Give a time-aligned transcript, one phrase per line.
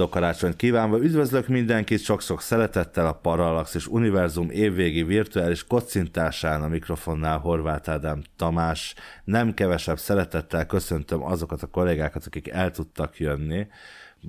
[0.00, 6.68] Boldog karácsonyt kívánva, üdvözlök mindenkit, sok-sok szeretettel a Parallax és Univerzum évvégi virtuális kocintásán a
[6.68, 8.94] mikrofonnál Horváth Ádám Tamás.
[9.24, 13.66] Nem kevesebb szeretettel köszöntöm azokat a kollégákat, akik el tudtak jönni.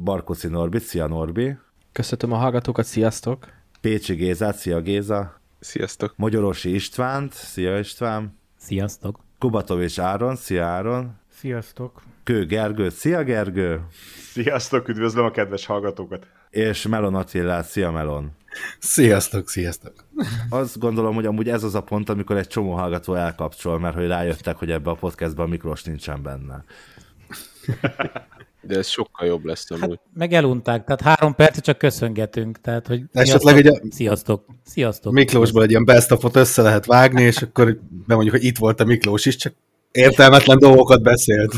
[0.03, 1.57] Barkoci Norbi, szia Norbi!
[1.91, 3.47] Köszöntöm a hallgatókat, sziasztok!
[3.81, 5.41] Pécsi Gézát, szia Géza!
[5.59, 6.13] Sziasztok!
[6.15, 8.37] Magyorosi Istvánt, szia István!
[8.57, 9.19] Sziasztok!
[9.39, 11.19] Kubatovics Áron, szia Áron!
[11.29, 12.01] Sziasztok!
[12.31, 13.81] Kő Gergő, szia Gergő!
[14.31, 16.27] Sziasztok, üdvözlöm a kedves hallgatókat!
[16.49, 18.31] És Melon Attila, szia Melon!
[18.79, 19.93] Sziasztok, sziasztok!
[20.49, 24.07] Azt gondolom, hogy amúgy ez az a pont, amikor egy csomó hallgató elkapcsol, mert hogy
[24.07, 26.63] rájöttek, hogy ebbe a podcastban Miklós nincsen benne.
[28.61, 29.89] De ez sokkal jobb lesz amúgy.
[29.89, 33.81] Hát, meg elunták, tehát három percet csak köszöngetünk, tehát hogy Esetleg egy a...
[33.89, 34.45] Sziasztok!
[34.65, 35.13] Sziasztok!
[35.13, 39.25] Miklósból egy ilyen best össze lehet vágni, és akkor bemondjuk, hogy itt volt a Miklós
[39.25, 39.53] is, csak
[39.91, 41.53] értelmetlen dolgokat beszélt.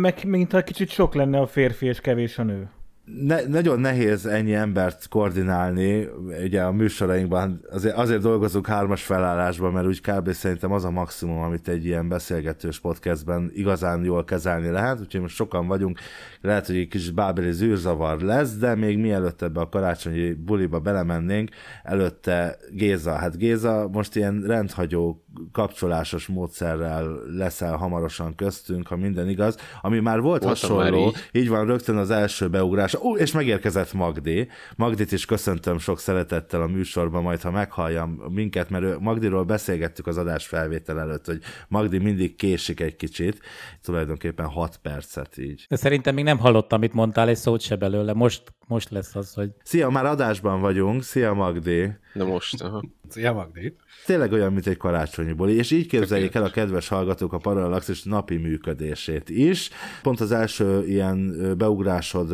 [0.00, 2.70] Meg mintha kicsit sok lenne a férfi és kevés a nő.
[3.04, 6.08] Ne, nagyon nehéz ennyi embert koordinálni,
[6.44, 10.32] ugye a műsorainkban azért, azért dolgozunk hármas felállásban, mert úgy kb.
[10.32, 15.34] szerintem az a maximum, amit egy ilyen beszélgetős podcastben igazán jól kezelni lehet, úgyhogy most
[15.34, 15.98] sokan vagyunk,
[16.40, 21.50] lehet, hogy egy kis bábeli zűrzavar lesz, de még mielőtt ebbe a karácsonyi buliba belemennénk,
[21.82, 29.56] előtte Géza, hát Géza most ilyen rendhagyó kapcsolásos módszerrel leszel hamarosan köztünk, ha minden igaz,
[29.80, 31.42] ami már volt Voltam hasonló, már így.
[31.42, 34.48] így van, rögtön az első beugrás, Ó, és megérkezett Magdi.
[34.76, 40.16] Magdit is köszöntöm sok szeretettel a műsorban, majd ha meghalljam minket, mert Magdiról beszélgettük az
[40.16, 43.40] adás felvétel előtt, hogy Magdi mindig késik egy kicsit,
[43.82, 45.66] tulajdonképpen 6 percet így.
[45.68, 48.12] De szerintem még nem hallottam, amit mondtál, egy szót se belőle.
[48.12, 49.50] Most, most lesz az, hogy...
[49.62, 51.02] Szia, már adásban vagyunk.
[51.02, 51.92] Szia, Magdi.
[52.12, 52.82] Na most, aha.
[53.14, 53.76] Szia, Magdi.
[54.06, 58.02] Tényleg olyan, mint egy karácsonyi buli, és így képzeljék el a kedves hallgatók a Parallax
[58.02, 59.70] napi működését is.
[60.02, 62.28] Pont az első ilyen beugrásod,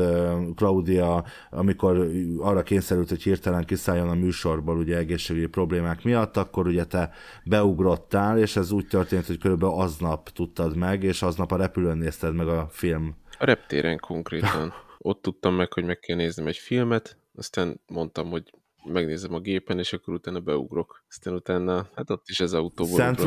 [0.55, 6.85] Claudia, amikor arra kényszerült, hogy hirtelen kiszálljon a műsorból ugye egészségügyi problémák miatt, akkor ugye
[6.85, 7.11] te
[7.45, 12.35] beugrottál, és ez úgy történt, hogy körülbelül aznap tudtad meg, és aznap a repülőn nézted
[12.35, 13.17] meg a film.
[13.39, 14.73] A reptéren konkrétan.
[14.99, 18.51] Ott tudtam meg, hogy meg kell néznem egy filmet, aztán mondtam, hogy
[18.85, 21.03] megnézem a gépen, és akkor utána beugrok.
[21.09, 23.21] Aztán utána, hát ott is ez autóból szent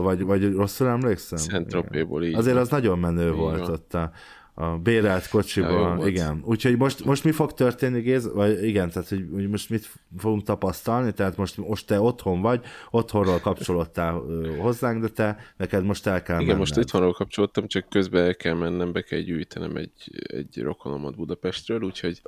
[0.00, 1.38] vagy, vagy rosszul emlékszem?
[1.38, 1.74] szent
[2.22, 2.34] így.
[2.34, 3.70] Azért az nagyon menő így volt van.
[3.70, 4.10] ott a,
[4.60, 6.42] a bérelt kocsiban, ja, igen.
[6.44, 8.32] Úgyhogy most, most mi fog történni, Géz?
[8.32, 11.12] Vagy igen, tehát hogy, hogy most mit fogunk tapasztalni?
[11.12, 14.22] Tehát most, most te otthon vagy, otthonról kapcsolódtál
[14.58, 16.58] hozzánk, de te, neked most el kell Igen, menned.
[16.58, 21.82] most otthonról kapcsolódtam, csak közben el kell mennem, be kell gyűjtenem egy, egy rokonomat Budapestről,
[21.82, 22.22] úgyhogy...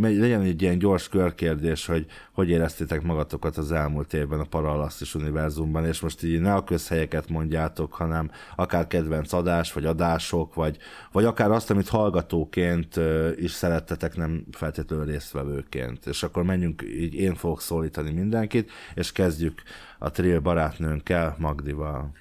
[0.00, 5.86] Legyen egy ilyen gyors körkérdés, hogy hogy éreztétek magatokat az elmúlt évben a Parallaxis univerzumban,
[5.86, 10.76] és most így ne a közhelyeket mondjátok, hanem akár kedvenc adás, vagy adások, vagy,
[11.12, 13.00] vagy akár azt, amit hallgatóként
[13.36, 16.06] is szerettetek, nem feltétlenül résztvevőként.
[16.06, 19.62] És akkor menjünk, így én fogok szólítani mindenkit, és kezdjük
[19.98, 22.12] a trill barátnőnkkel, Magdival.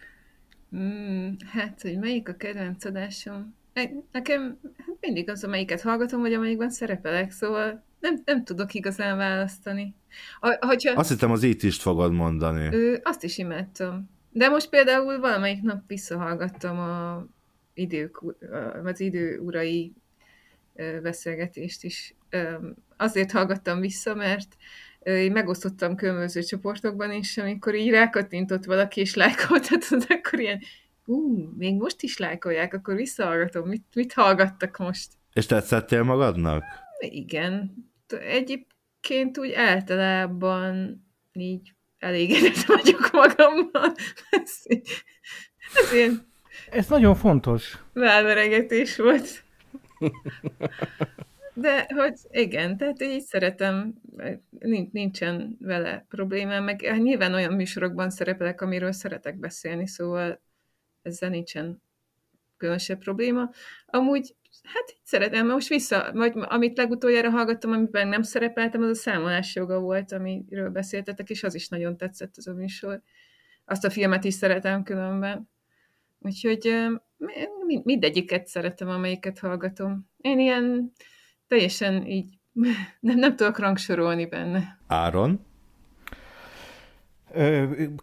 [0.75, 3.56] Mm, hát, hogy melyik a kedvenc adásom?
[4.12, 9.96] Nekem hát mindig az, amelyiket hallgatom, vagy amelyikben szerepelek, szóval nem, nem tudok igazán választani.
[10.40, 12.75] A, hogyha, azt hittem az itt is fogod mondani.
[12.75, 14.10] Ö, azt is imádtam.
[14.31, 17.25] De most például valamelyik nap visszahallgattam a
[17.74, 18.22] idők,
[18.84, 19.94] az idő urai
[21.02, 22.16] beszélgetést is.
[22.98, 24.56] Azért hallgattam vissza, mert
[25.04, 30.60] én megosztottam különböző csoportokban is, amikor így rákattintott valaki, és lájkoltatod, akkor ilyen,
[31.06, 35.12] ú, még most is lájkolják, akkor visszahallgatom, mit, mit hallgattak most?
[35.34, 36.64] És tetszettél magadnak?
[37.00, 37.74] Igen.
[38.19, 41.02] Egyébként úgy általában
[41.34, 43.94] így elégedett vagyok magammal.
[44.30, 44.62] Ez,
[45.74, 46.32] ez ilyen
[46.74, 47.78] ez nagyon fontos.
[47.94, 49.44] Válveregetés volt.
[51.54, 53.94] De hogy igen, tehát így szeretem,
[54.92, 60.42] nincsen vele problémám, meg hát nyilván olyan műsorokban szerepelek, amiről szeretek beszélni, szóval
[61.02, 61.81] ezzel nincsen
[62.58, 63.50] különösebb probléma.
[63.86, 68.94] Amúgy, hát így szeretem, most vissza, vagy amit legutoljára hallgattam, amiben nem szerepeltem, az a
[68.94, 73.02] számolás joga volt, amiről beszéltetek, és az is nagyon tetszett az a műsor.
[73.66, 75.50] Azt a filmet is szeretem különben.
[76.24, 76.75] Úgyhogy
[77.84, 80.10] mindegyiket szeretem, amelyiket hallgatom.
[80.18, 80.92] Én ilyen
[81.48, 82.40] teljesen így
[83.00, 84.80] nem, nem tudok rangsorolni benne.
[84.88, 85.40] Áron?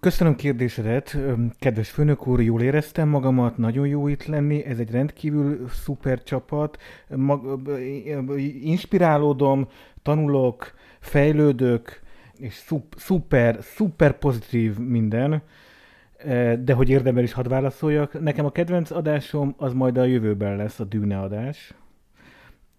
[0.00, 1.16] Köszönöm kérdésedet,
[1.58, 6.78] kedves főnök úr, jól éreztem magamat, nagyon jó itt lenni, ez egy rendkívül szuper csapat,
[7.08, 7.60] Mag,
[8.62, 9.68] inspirálódom,
[10.02, 12.00] tanulok, fejlődök,
[12.36, 12.62] és
[12.96, 15.42] szuper, szuper pozitív minden,
[16.64, 20.80] de hogy érdemel is hadd válaszoljak, nekem a kedvenc adásom az majd a jövőben lesz,
[20.80, 21.74] a Dűne adás.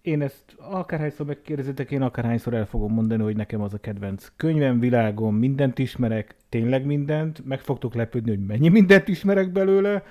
[0.01, 4.79] Én ezt akárhányszor megkérdezitek, én akárhányszor el fogom mondani, hogy nekem az a kedvenc könyvem,
[4.79, 10.03] világom, mindent ismerek, tényleg mindent, meg fogtok lepődni, hogy mennyi mindent ismerek belőle,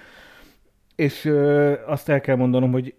[0.96, 2.94] és ö, azt el kell mondanom, hogy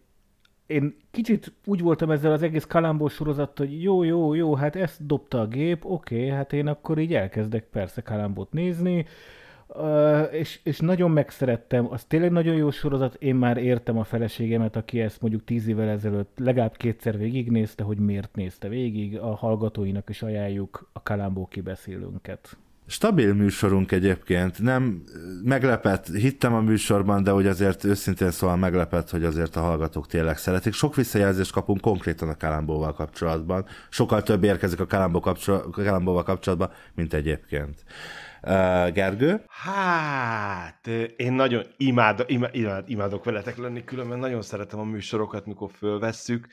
[0.65, 5.05] én kicsit úgy voltam ezzel az egész kalambó sorozattal, hogy jó, jó, jó, hát ezt
[5.05, 9.05] dobta a gép, oké, okay, hát én akkor így elkezdek persze kalambót nézni,
[10.31, 14.99] És, és nagyon megszerettem, az tényleg nagyon jó sorozat, én már értem a feleségemet, aki
[14.99, 20.21] ezt mondjuk tíz évvel ezelőtt legalább kétszer végignézte, hogy miért nézte végig, a hallgatóinak is
[20.21, 22.57] ajánljuk a Kalambó kibeszélőnket.
[22.87, 25.03] Stabil műsorunk egyébként, nem
[25.43, 30.37] meglepett, hittem a műsorban, de hogy azért őszintén szóval meglepett, hogy azért a hallgatók tényleg
[30.37, 30.73] szeretik.
[30.73, 33.65] Sok visszajelzést kapunk konkrétan a Kalambóval kapcsolatban.
[33.89, 35.19] Sokkal több érkezik a Kalambó
[35.71, 37.83] Kalambóval kapcsolatban, mint egyébként.
[38.93, 39.43] Gergő?
[39.47, 46.47] Hát, én nagyon imád, imád, imádok veletek lenni, különben nagyon szeretem a műsorokat, mikor fölvesszük.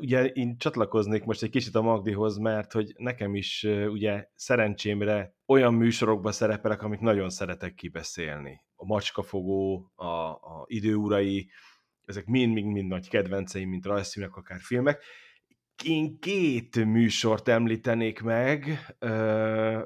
[0.00, 5.74] Ugye én csatlakoznék most egy kicsit a Magdihoz, mert hogy nekem is ugye szerencsémre olyan
[5.74, 8.60] műsorokba szerepelek, amit nagyon szeretek kibeszélni.
[8.76, 11.50] A macskafogó, a, a időurai,
[12.04, 15.02] ezek mind-mind nagy kedvenceim, mint rajzfilmek, akár filmek,
[15.84, 18.86] én két műsort említenék meg.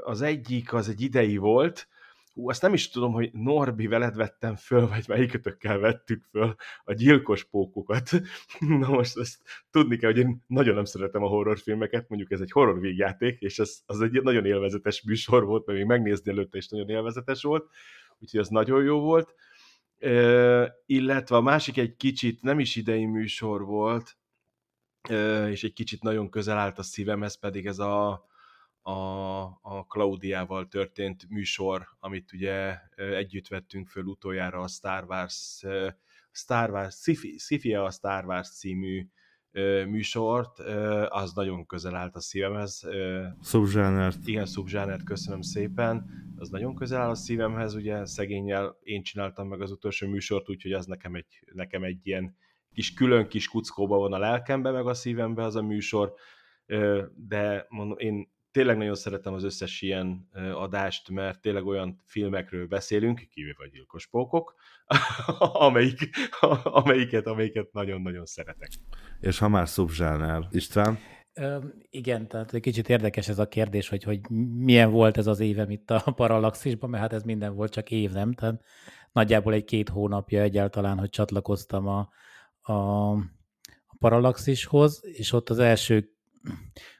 [0.04, 1.88] Az egyik az egy idei volt,
[2.36, 6.54] Hú, azt nem is tudom, hogy Norbi veled vettem föl, vagy melyikötökkel vettük föl
[6.84, 8.10] a gyilkos pókokat.
[8.80, 9.40] Na most ezt
[9.70, 13.58] tudni kell, hogy én nagyon nem szeretem a horrorfilmeket, mondjuk ez egy horror végjáték, és
[13.58, 17.70] ez, az egy nagyon élvezetes műsor volt, mert még megnézni előtte is nagyon élvezetes volt,
[18.18, 19.34] úgyhogy ez nagyon jó volt.
[20.00, 24.16] Uh, illetve a másik egy kicsit nem is idei műsor volt,
[25.50, 28.10] és egy kicsit nagyon közel állt a szívemhez, pedig ez a,
[28.82, 28.92] a,
[29.62, 35.64] a Klaudiával történt műsor, amit ugye együtt vettünk föl utoljára a Star Wars,
[36.30, 36.94] Star Wars,
[37.36, 39.06] Sci-Fi a Star Wars című
[39.86, 40.58] műsort,
[41.08, 42.88] az nagyon közel állt a szívemhez.
[43.42, 44.26] Subzsánert.
[44.26, 46.10] Igen, subzsánert, köszönöm szépen.
[46.36, 50.72] Az nagyon közel áll a szívemhez, ugye szegényel én csináltam meg az utolsó műsort, úgyhogy
[50.72, 52.36] az nekem egy, nekem egy ilyen
[52.76, 56.14] kis külön kis kuckóba van a lelkembe, meg a szívembe az a műsor,
[57.14, 63.26] de mondom, én tényleg nagyon szeretem az összes ilyen adást, mert tényleg olyan filmekről beszélünk,
[63.30, 64.54] kivéve a gyilkos pókok,
[65.68, 66.10] amelyik,
[66.80, 68.68] amelyiket, amelyiket nagyon-nagyon szeretek.
[69.20, 70.98] És ha már szubzsánál, István?
[71.34, 71.58] Ö,
[71.90, 74.20] igen, tehát egy kicsit érdekes ez a kérdés, hogy, hogy
[74.56, 78.12] milyen volt ez az évem itt a Parallaxisban, mert hát ez minden volt, csak év,
[78.12, 78.32] nem?
[78.32, 78.60] Tehát
[79.12, 82.08] nagyjából egy-két hónapja egyáltalán, hogy csatlakoztam a,
[82.66, 83.12] a,
[83.86, 86.10] a Parallaxishoz, és ott az első,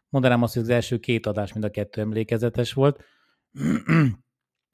[0.08, 3.04] mondanám azt, hogy az első két adás mind a kettő emlékezetes volt.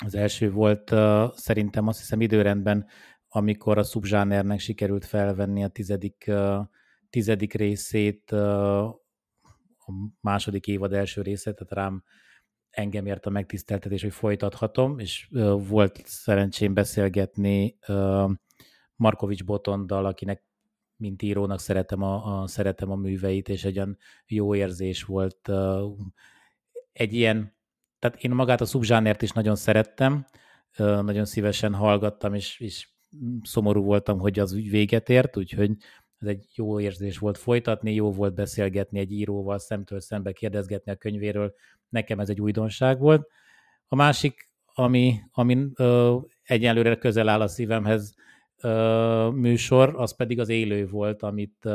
[0.04, 0.94] Az első volt
[1.36, 2.86] szerintem azt hiszem időrendben,
[3.28, 6.30] amikor a subzsánernek sikerült felvenni a tizedik,
[7.10, 9.00] tizedik részét, a
[10.20, 12.02] második évad első részét, tehát rám
[12.70, 15.28] engem ért a megtiszteltetés, hogy folytathatom, és
[15.68, 17.78] volt szerencsém beszélgetni
[18.96, 20.44] Markovics Botonddal, akinek
[21.02, 25.50] mint írónak szeretem a, a, szeretem a műveit, és egy olyan jó érzés volt.
[26.92, 27.56] Egy ilyen,
[27.98, 30.26] tehát én magát a szubzsánert is nagyon szerettem,
[30.76, 32.88] nagyon szívesen hallgattam, és, és
[33.42, 35.70] szomorú voltam, hogy az úgy véget ért, úgyhogy
[36.18, 40.96] ez egy jó érzés volt folytatni, jó volt beszélgetni egy íróval, szemtől szembe kérdezgetni a
[40.96, 41.54] könyvéről.
[41.88, 43.28] Nekem ez egy újdonság volt.
[43.88, 48.14] A másik, ami, ami ö, egyenlőre közel áll a szívemhez,
[49.34, 51.68] műsor, az pedig az élő volt, amit,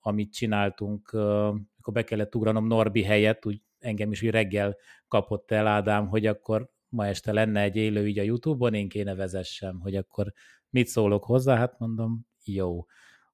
[0.00, 4.76] amit csináltunk, amikor be kellett ugranom Norbi helyett, úgy engem is úgy reggel
[5.08, 9.14] kapott el Ádám, hogy akkor ma este lenne egy élő így a Youtube-on, én kéne
[9.14, 10.32] vezessem, hogy akkor
[10.70, 12.86] mit szólok hozzá, hát mondom, jó.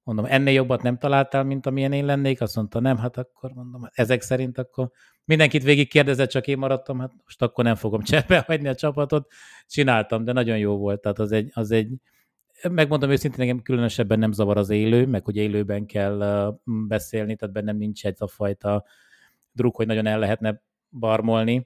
[0.03, 2.41] Mondom, ennél jobbat nem találtál, mint amilyen én lennék?
[2.41, 4.91] Azt mondta, nem, hát akkor mondom, ezek szerint akkor
[5.25, 9.33] mindenkit végig kérdezett, csak én maradtam, hát most akkor nem fogom cserbe hagyni a csapatot.
[9.67, 11.93] Csináltam, de nagyon jó volt, tehát az egy, az egy
[12.69, 17.77] megmondom őszintén, nekem különösebben nem zavar az élő, meg hogy élőben kell beszélni, tehát bennem
[17.77, 18.85] nincs egy a fajta
[19.53, 21.65] druk, hogy nagyon el lehetne barmolni.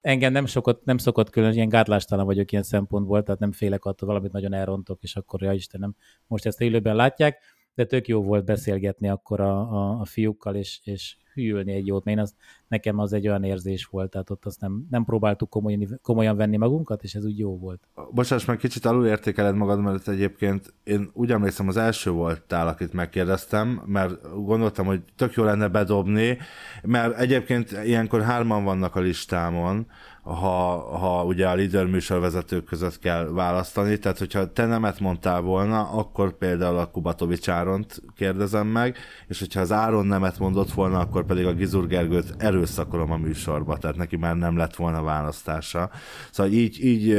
[0.00, 4.08] Engem nem, sokat, nem szokott külön, ilyen gátlástalan vagyok ilyen szempontból, tehát nem félek attól,
[4.08, 5.94] valamit nagyon elrontok, és akkor, ja Istenem,
[6.26, 7.42] most ezt élőben látják,
[7.74, 12.04] de tök jó volt beszélgetni akkor a, a, a fiúkkal, és, és hűlni egy jót,
[12.04, 12.34] mert az,
[12.68, 16.56] nekem az egy olyan érzés volt, tehát ott azt nem, nem próbáltuk komolyan, komolyan venni
[16.56, 17.88] magunkat, és ez úgy jó volt.
[18.10, 23.82] Bocsáss meg, kicsit alulértékeled magad, mert egyébként én úgy emlékszem, az első voltál, akit megkérdeztem,
[23.86, 26.38] mert gondoltam, hogy tök jó lenne bedobni,
[26.82, 29.86] mert egyébként ilyenkor hárman vannak a listámon,
[30.22, 35.90] ha, ha ugye a líder műsorvezetők között kell választani, tehát hogyha te nemet mondtál volna,
[35.90, 38.96] akkor például a Kubatovics Áront kérdezem meg,
[39.26, 43.76] és hogyha az Áron nemet mondott volna, akkor pedig a Gizur Gergőt erőszakolom a műsorba,
[43.76, 45.90] tehát neki már nem lett volna választása.
[46.30, 47.18] Szóval így, így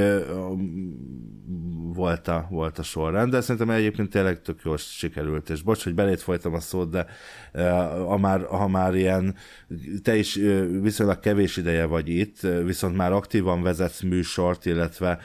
[1.93, 5.93] volt, a, volt a sorrend, de szerintem egyébként tényleg tök jól sikerült, és bocs, hogy
[5.93, 7.05] belét folytam a szót, de
[8.07, 9.35] ha már, ha már ilyen,
[10.03, 10.39] te is
[10.81, 15.19] viszonylag kevés ideje vagy itt, viszont már aktívan vezetsz műsort, illetve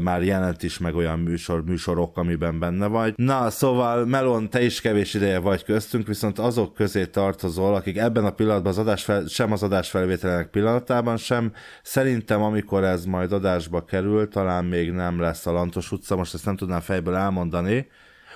[0.00, 3.14] már jelent is meg olyan műsor, műsorok, amiben benne vagy.
[3.16, 8.24] Na, szóval Melon, te is kevés ideje vagy köztünk, viszont azok közé tartozol, akik ebben
[8.24, 11.52] a pillanatban az adás fel, sem az adásfelvételnek pillanatában, sem
[11.82, 16.44] szerintem, amikor ez majd adásba kerül, talán még nem lesz a Lantos utca, most ezt
[16.44, 17.86] nem tudnám fejből elmondani,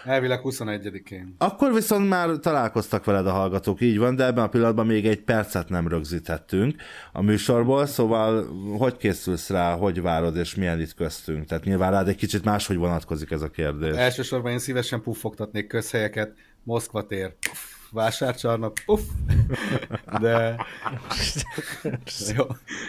[0.04, 1.34] Elvileg 21-én.
[1.38, 5.20] Akkor viszont már találkoztak veled a hallgatók, így van, de ebben a pillanatban még egy
[5.20, 8.46] percet nem rögzítettünk a műsorból, szóval
[8.78, 11.44] hogy készülsz rá, hogy várod, és milyen itt köztünk?
[11.44, 13.96] Tehát nyilván rád egy kicsit máshogy vonatkozik ez a kérdés.
[13.96, 17.34] Elsősorban én szívesen puffogtatnék közhelyeket, Moszkva tér,
[17.90, 19.00] vásárcsarnok, puff,
[20.20, 20.66] de...
[22.36, 22.44] Jó.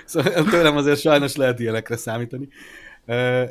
[0.05, 2.47] Szóval tőlem azért sajnos lehet ilyenekre számítani.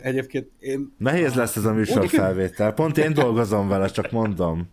[0.03, 0.95] Egyébként én...
[0.99, 2.73] Nehéz lesz ez a műsorfelvétel.
[2.73, 4.71] Pont én dolgozom vele, csak mondom.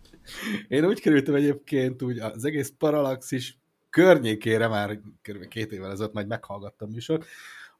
[0.68, 3.58] Én úgy kerültem egyébként úgy az egész Parallaxis
[3.90, 5.48] környékére már kb.
[5.48, 7.26] két évvel ezelőtt majd meghallgattam műsort,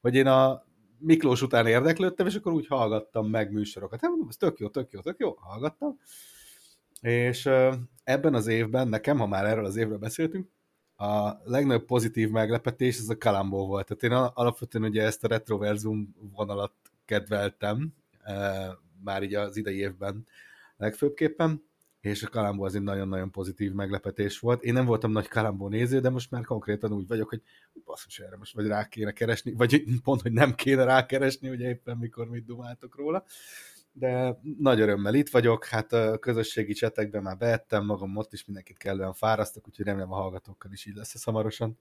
[0.01, 0.65] hogy én a
[0.99, 4.01] Miklós után érdeklődtem, és akkor úgy hallgattam meg műsorokat.
[4.01, 5.99] Hát mondom, ez tök jó, tök jó, tök jó, hallgattam.
[7.01, 7.49] És
[8.03, 10.47] ebben az évben, nekem, ha már erről az évről beszéltünk,
[10.95, 13.87] a legnagyobb pozitív meglepetés az a Kalambó volt.
[13.87, 16.73] Tehát én alapvetően ugye ezt a retroverzum vonalat
[17.07, 17.93] kedveltem,
[19.03, 20.27] már így az idei évben
[20.77, 21.65] legfőbbképpen,
[21.99, 24.63] és a Kalambó az egy nagyon-nagyon pozitív meglepetés volt.
[24.63, 27.41] Én nem voltam nagy Kalambó néző, de most már konkrétan úgy vagyok, hogy
[27.85, 31.97] basszus, erre most vagy rá kéne keresni, vagy pont, hogy nem kéne rákeresni, ugye éppen
[31.97, 33.23] mikor mit dumáltok róla.
[33.91, 38.77] De nagy örömmel itt vagyok, hát a közösségi csetekben már beettem magam, ott is mindenkit
[38.77, 41.77] kellően fárasztok, úgyhogy remélem a hallgatókkal is így lesz ez hamarosan.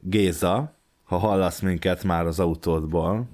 [0.00, 3.28] Géza, ha hallasz minket már az autódból,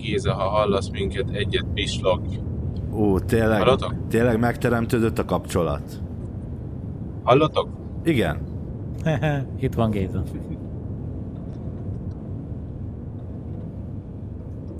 [0.00, 2.20] Géza, ha hallasz minket, egyet pislog.
[2.92, 3.94] Ó, tényleg, Hallotok?
[4.08, 5.82] tényleg megteremtődött a kapcsolat.
[7.22, 7.68] Hallotok?
[8.04, 8.38] Igen.
[9.60, 10.22] Itt van Géza.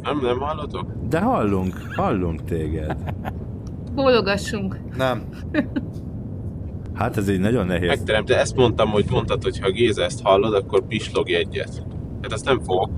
[0.03, 0.93] Nem, nem hallotok?
[1.09, 2.97] De hallunk, hallunk téged.
[3.95, 4.81] Bólogassunk.
[4.97, 5.23] Nem.
[6.95, 7.89] Hát ez így nagyon nehéz.
[7.89, 11.83] Megterem, de ezt mondtam, hogy mondtad, hogy ha Géza ezt hallod, akkor pislogj egyet.
[12.23, 12.91] Hát ezt nem fogok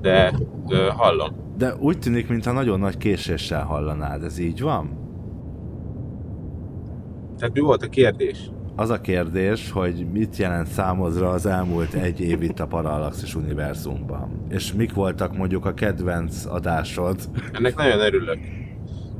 [0.00, 1.30] de, de hallom.
[1.58, 5.06] De úgy tűnik, mintha nagyon nagy késéssel hallanád, ez így van?
[7.38, 8.50] Tehát mi volt a kérdés?
[8.76, 14.44] Az a kérdés, hogy mit jelent számodra az elmúlt egy év itt a Parallaxis univerzumban?
[14.48, 17.16] És mik voltak mondjuk a kedvenc adásod?
[17.52, 18.38] Ennek nagyon örülök.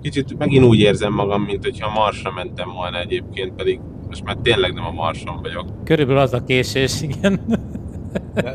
[0.03, 4.75] Kicsit megint úgy érzem magam, mint hogyha Marsra mentem volna egyébként, pedig most már tényleg
[4.75, 5.85] nem a Marson vagyok.
[5.85, 7.41] Körülbelül az a késés, igen.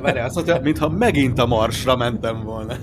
[0.01, 2.73] Várj, azt mondja, mintha megint a marsra mentem volna.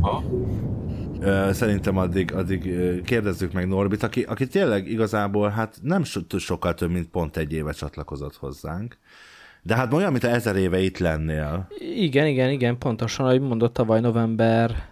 [0.00, 0.22] Ha.
[1.52, 6.90] Szerintem addig, addig kérdezzük meg Norbit, aki, aki tényleg igazából hát nem so, sokkal több,
[6.90, 8.98] mint pont egy éve csatlakozott hozzánk.
[9.62, 11.68] De hát olyan, mint ezer éve itt lennél.
[11.94, 14.88] Igen, igen, igen, pontosan, ahogy mondott tavaly november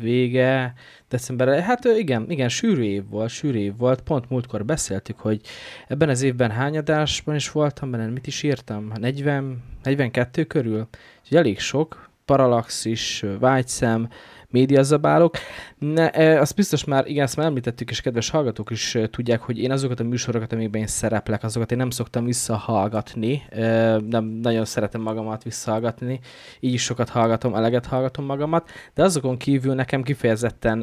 [0.00, 0.74] vége,
[1.08, 5.40] december, hát igen, igen, sűrű év volt, sűrű év volt, pont múltkor beszéltük, hogy
[5.88, 10.88] ebben az évben hány adásban is voltam, benne mit is írtam, 40, 42 körül,
[11.22, 14.08] úgyhogy elég sok, Parallaxis, Vágyszem,
[14.50, 15.36] médiazabálok.
[15.78, 19.40] Ne, e, azt biztos már, igen, ezt már említettük, és kedves hallgatók is e, tudják,
[19.40, 24.24] hogy én azokat a műsorokat, amikben én szereplek, azokat én nem szoktam visszahallgatni, e, nem
[24.24, 26.20] nagyon szeretem magamat visszahallgatni,
[26.60, 30.82] így is sokat hallgatom, eleget hallgatom magamat, de azokon kívül nekem kifejezetten,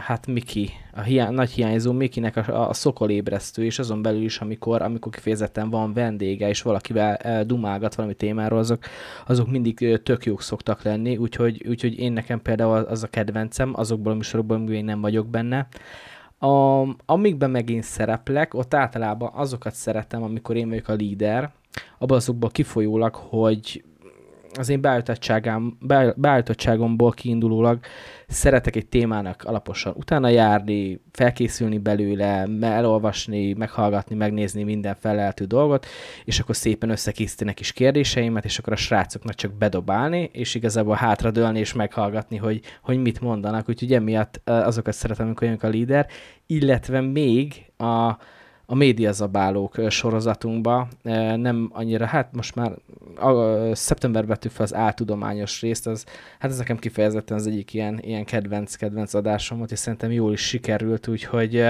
[0.00, 4.82] hát Miki, a hiá- nagy hiányzó Mikinek a, a szokolébresztő, és azon belül is, amikor,
[4.82, 8.84] amikor kifejezetten van vendége, és valakivel dumálgat valami témáról, azok,
[9.26, 14.12] azok mindig tök jók szoktak lenni, úgyhogy, úgyhogy én nekem például az a kedvencem, azokból
[14.12, 15.68] a műsorokból, amiben én nem vagyok benne.
[16.38, 21.52] A, amikben meg én szereplek, ott általában azokat szeretem, amikor én vagyok a líder,
[21.98, 23.84] abban azokból kifolyólag, hogy
[24.58, 24.80] az én
[26.16, 27.78] beállítottságomból kiindulólag
[28.26, 35.86] szeretek egy témának alaposan utána járni, felkészülni belőle, elolvasni, meghallgatni, megnézni minden feleltő dolgot,
[36.24, 41.58] és akkor szépen összekészíteni kis kérdéseimet, és akkor a srácoknak csak bedobálni, és igazából hátradőlni
[41.58, 43.68] és meghallgatni, hogy, hogy mit mondanak.
[43.68, 46.06] Úgyhogy emiatt azokat szeretem, amikor a líder,
[46.46, 48.16] illetve még a,
[48.66, 50.88] a médiazabálók sorozatunkba.
[51.36, 52.72] Nem annyira, hát most már
[53.16, 56.04] a, szeptember vettük fel az áltudományos részt, az,
[56.38, 60.32] hát ez nekem kifejezetten az egyik ilyen, ilyen kedvenc, kedvenc adásom volt, és szerintem jól
[60.32, 61.64] is sikerült, úgyhogy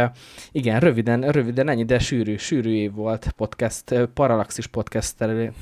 [0.53, 5.53] igen, röviden, röviden ennyi, de sűrű, sűrű év volt podcast, Paralaxis podcast terén.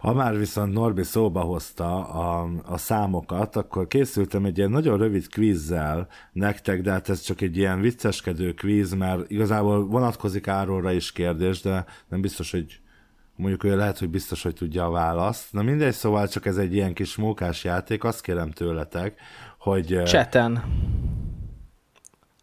[0.00, 5.28] Ha már viszont Norbi szóba hozta a, a számokat, akkor készültem egy ilyen nagyon rövid
[5.28, 11.12] kvízzel nektek, de hát ez csak egy ilyen vicceskedő kvíz, mert igazából vonatkozik Áronra is
[11.12, 12.80] kérdés, de nem biztos, hogy
[13.36, 15.52] mondjuk ő lehet, hogy biztos, hogy tudja a választ.
[15.52, 19.20] Na mindegy, szóval csak ez egy ilyen kis mókás játék, azt kérem tőletek,
[19.58, 20.02] hogy...
[20.04, 20.62] Cseten.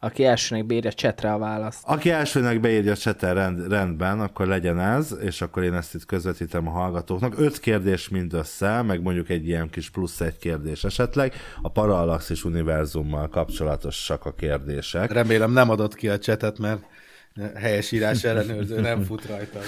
[0.06, 1.84] Aki elsőnek beírja csetre a választ.
[1.86, 6.68] Aki elsőnek beírja csetre rend, rendben, akkor legyen ez, és akkor én ezt itt közvetítem
[6.68, 7.40] a hallgatóknak.
[7.40, 11.34] Öt kérdés mindössze, meg mondjuk egy ilyen kis plusz egy kérdés esetleg.
[11.62, 15.12] A Parallaxis univerzummal kapcsolatosak a kérdések.
[15.12, 16.84] Remélem nem adott ki a csetet, mert
[17.56, 19.60] helyesírás ellenőrző nem fut rajta.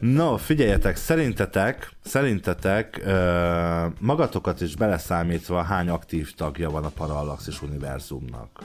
[0.00, 3.02] no, figyeljetek, szerintetek, szerintetek
[3.98, 8.64] magatokat is beleszámítva hány aktív tagja van a Parallaxis univerzumnak?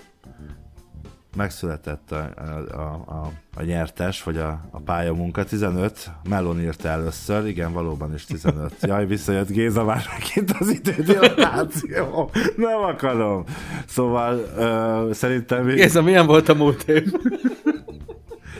[1.36, 2.30] Megszületett a,
[2.72, 5.44] a, a, a nyertes, vagy a, a pályamunka.
[5.44, 8.74] 15, Melon írta először, igen, valóban is 15.
[8.82, 12.30] Jaj, visszajött Géza már megint az idődilatáció.
[12.58, 13.44] Nem akarom.
[13.86, 15.66] Szóval uh, szerintem...
[15.66, 17.14] Géza, milyen volt a múlt év?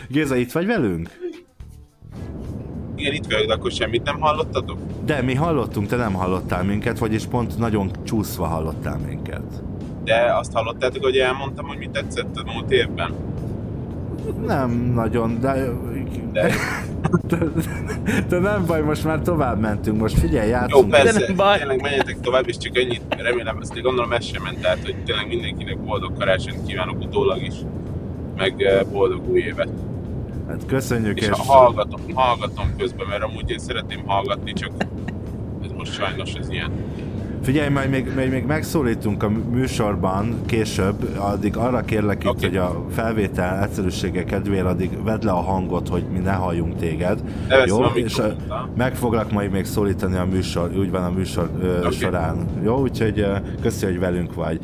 [0.08, 1.10] Géza, itt vagy velünk?
[2.96, 4.80] Igen, itt vagyok, de akkor semmit nem hallottatok?
[5.06, 9.64] De mi hallottunk, te nem hallottál minket, vagyis pont nagyon csúszva hallottál minket.
[10.06, 13.14] De azt hallottátok, hogy elmondtam, hogy mi tetszett a múlt évben?
[14.46, 15.70] Nem nagyon, de...
[16.32, 16.50] de...
[17.28, 17.38] de,
[18.30, 20.84] de nem baj, most már tovább mentünk, most figyelj, játszunk.
[20.84, 21.58] Jó, persze, de nem baj.
[21.58, 25.28] tényleg menjetek tovább, és csak ennyit remélem, ezt gondolom ez sem ment, tehát hogy tényleg
[25.28, 27.56] mindenkinek boldog karácsonyt kívánok utólag is,
[28.38, 29.70] meg eh, boldog új évet.
[30.48, 31.38] Hát köszönjük, és, és...
[31.48, 34.72] hallgatom, hallgatom közben, mert amúgy én szeretném hallgatni, csak
[35.64, 36.72] ez most sajnos ez ilyen.
[37.46, 42.32] Figyelj, majd még, még, még megszólítunk a műsorban később, addig arra kérlek okay.
[42.34, 46.76] itt, hogy a felvétel egyszerűsége kedvéért addig vedd le a hangot, hogy mi ne halljunk
[46.76, 47.20] téged.
[47.66, 47.84] Jó?
[47.84, 48.36] És a,
[48.78, 51.92] meg foglak majd még szólítani a műsor, úgy van a műsor ö, okay.
[51.92, 52.38] során.
[52.64, 53.26] Jó, úgyhogy
[53.62, 54.60] köszi, hogy velünk vagy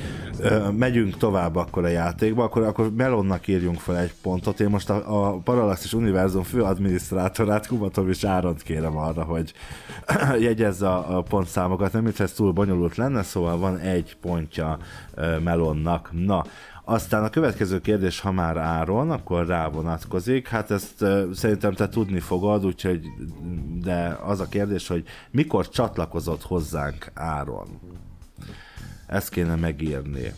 [0.77, 4.59] megyünk tovább akkor a játékba, akkor, akkor Melonnak írjunk fel egy pontot.
[4.59, 9.53] Én most a, a Parallaxis Univerzum főadminisztrátorát, Kubatovics Áront kérem arra, hogy
[10.39, 11.93] jegyezze a, a pontszámokat.
[11.93, 14.77] Nem, mintha ez túl bonyolult lenne, szóval van egy pontja
[15.43, 16.09] Melonnak.
[16.11, 16.43] Na,
[16.83, 20.47] aztán a következő kérdés, ha már Áron, akkor rá vonatkozik.
[20.47, 23.07] Hát ezt uh, szerintem te tudni fogod, úgyhogy,
[23.81, 27.67] de az a kérdés, hogy mikor csatlakozott hozzánk Áron?
[29.11, 30.33] Ezt kéne megírni.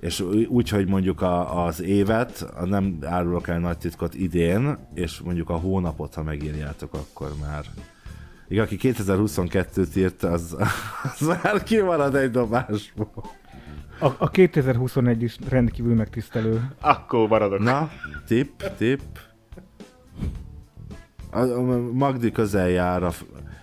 [0.00, 5.20] És úgy, hogy mondjuk a, az évet, a nem árulok el nagy titkot idén, és
[5.20, 7.64] mondjuk a hónapot, ha megírjátok, akkor már.
[8.48, 10.56] Igen, aki 2022-t írt, az,
[11.02, 13.24] az már kimarad egy dobásból.
[14.00, 16.70] A, a 2021 is rendkívül megtisztelő.
[16.80, 17.58] Akkor maradok.
[17.58, 17.90] Na,
[18.26, 19.00] tip, tip.
[21.30, 21.60] A, a
[21.92, 23.12] Magdi közel jár a,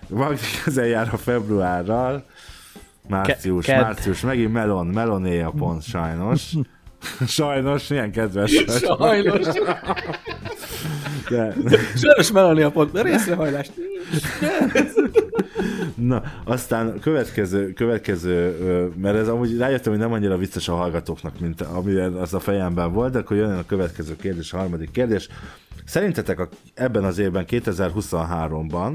[0.08, 2.24] Magdi közel jár a februárral,
[3.08, 6.52] Március, Ke- március, megint melon, meloné a pont, sajnos.
[7.26, 8.64] Sajnos, milyen kedves.
[8.66, 9.46] Sajnos.
[11.28, 11.54] De...
[11.94, 13.72] Sajnos meloné a pont, de részrehajlást
[15.94, 18.56] Na, aztán következő, következő,
[18.96, 22.92] mert ez amúgy rájöttem, hogy nem annyira vicces a hallgatóknak, mint amilyen az a fejemben
[22.92, 25.28] volt, de akkor jön a következő kérdés, a harmadik kérdés.
[25.84, 28.94] Szerintetek a, ebben az évben, 2023-ban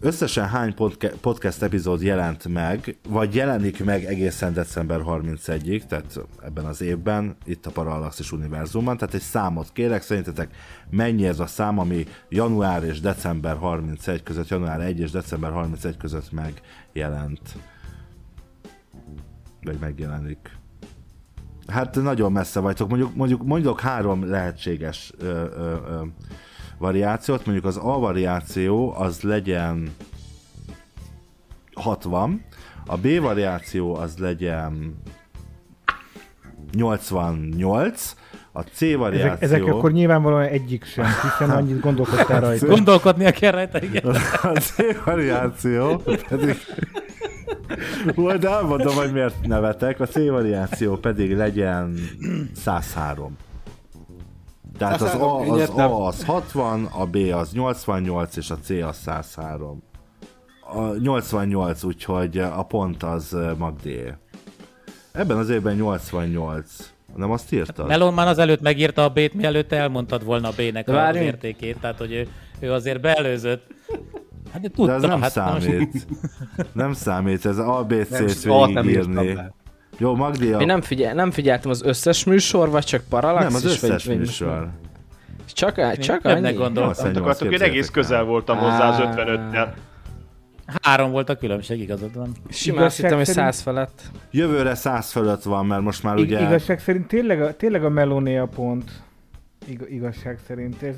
[0.00, 6.64] összesen hány podca- podcast epizód jelent meg, vagy jelenik meg egészen december 31-ig, tehát ebben
[6.64, 10.54] az évben, itt a Parallaxis univerzumban, tehát egy számot kérek, szerintetek
[10.90, 15.96] mennyi ez a szám, ami január és december 31 között, január 1 és december 31
[15.96, 17.56] között megjelent?
[19.62, 20.56] Vagy megjelenik.
[21.66, 22.88] Hát nagyon messze vagytok.
[22.88, 26.02] Mondjuk, mondjuk mondjuk három lehetséges ö, ö, ö,
[26.78, 27.44] variációt.
[27.44, 29.88] Mondjuk az A variáció az legyen
[31.74, 32.44] 60,
[32.86, 35.00] a B variáció az legyen
[36.72, 38.14] 88,
[38.52, 39.30] a C variáció...
[39.30, 42.66] Ezek, ezek akkor nyilvánvalóan egyik sem, hiszen annyit gondolkodtál rajta.
[42.74, 44.04] Gondolkodnia kell rajta, igen.
[44.42, 46.56] A C variáció pedig...
[48.14, 50.00] Majd elmondom, hogy miért nevetek.
[50.00, 51.94] A C variáció pedig legyen
[52.54, 53.36] 103.
[54.78, 58.96] Tehát az A, az A az 60, a B az 88, és a C az
[58.96, 59.82] 103.
[60.60, 64.12] A 88, úgyhogy a pont az Magdé.
[65.12, 66.92] Ebben az évben 88.
[67.16, 67.86] Nem azt írtad?
[67.86, 71.26] Melon már az előtt megírta a B-t, mielőtt elmondtad volna a B-nek az várjunk.
[71.26, 72.28] értékét, tehát hogy ő,
[72.60, 73.66] ő azért beelőzött.
[74.52, 76.06] Hát de De tudta, ez nem hát számít.
[76.72, 79.38] Nem számít, ez A, B, Nem, C-t A-t nem végigírni.
[79.98, 80.60] Jó, Magdi, a...
[80.60, 84.04] Én nem, figyel, nem figyeltem az összes műsor, vagy csak Parallax nem, az is, összes
[84.04, 84.68] vagy, vagy műsor.
[85.52, 86.56] Csak, csak többnek annyi?
[86.56, 87.06] gondoltam.
[87.06, 88.24] 88, Akartok, én egész közel el.
[88.24, 89.14] voltam hozzá az Á.
[89.16, 89.68] 55-tel.
[90.82, 92.32] Három volt a különbség, igazad van.
[92.48, 94.02] Simán azt hittem, hogy száz felett.
[94.30, 96.40] Jövőre 100 fölött van, mert most már ugye...
[96.40, 98.90] igazság szerint tényleg a, tényleg a Meloné a pont.
[99.66, 100.82] Ig- igazság szerint.
[100.82, 100.94] Ez,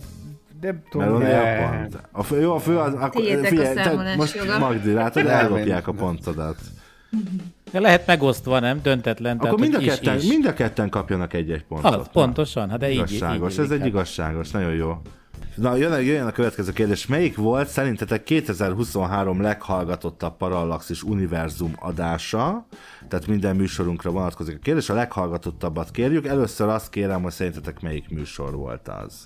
[0.60, 1.98] de tudom, Meloni a de- pont.
[2.12, 2.94] A fő, jó, a fő az...
[2.94, 4.58] Akkor, a figyelj, te számolás most joga.
[4.58, 6.56] Magdi, látod, Nem, ellopják a én- pontodat.
[7.70, 8.80] De lehet megosztva, nem?
[8.82, 9.38] Döntetlen.
[9.38, 10.26] Akkor mind a, hogy is, ketten, is.
[10.26, 11.94] mind a ketten kapjanak egy-egy pontot.
[11.94, 15.00] Az, pontosan, hát de így, igazságos, így ez illik, egy igazságos, nagyon jó.
[15.54, 17.06] Na, jön, jöjjön a következő kérdés.
[17.06, 22.66] Melyik volt szerintetek 2023 leghallgatottabb Parallaxis univerzum adása?
[23.08, 24.88] Tehát minden műsorunkra vonatkozik a kérdés.
[24.88, 26.26] A leghallgatottabbat kérjük.
[26.26, 29.24] Először azt kérem, hogy szerintetek melyik műsor volt az.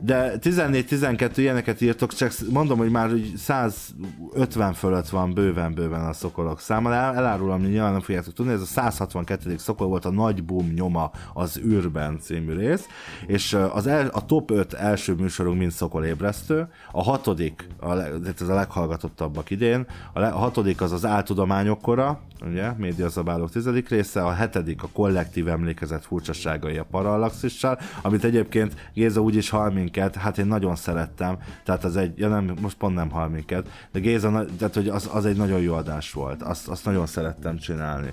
[0.00, 6.60] De 14-12 ilyeneket írtok, csak mondom, hogy már úgy 150 fölött van bőven-bőven a szokolok
[6.60, 6.94] száma.
[6.94, 9.56] El, elárulom, hogy nyilván nem fogjátok tudni, ez a 162.
[9.56, 12.86] szokol volt a Nagy Boom nyoma az űrben című rész,
[13.26, 17.92] és az el, a top 5 első műsorunk mind szokolébresztő, a hatodik, a,
[18.40, 24.24] ez a leghallgatottabbak idén, a, le, a hatodik az az áltudományokkora, ugye, médiazabálók tizedik része,
[24.24, 30.16] a hetedik a kollektív emlékezet furcsaságai a Parallaxissal, amit egyébként Géza úgy is hal minket,
[30.16, 33.98] hát én nagyon szerettem, tehát az egy, ja nem, most pont nem hal minket, de
[34.00, 38.12] Géza, tehát hogy az, az egy nagyon jó adás volt, azt, azt nagyon szerettem csinálni.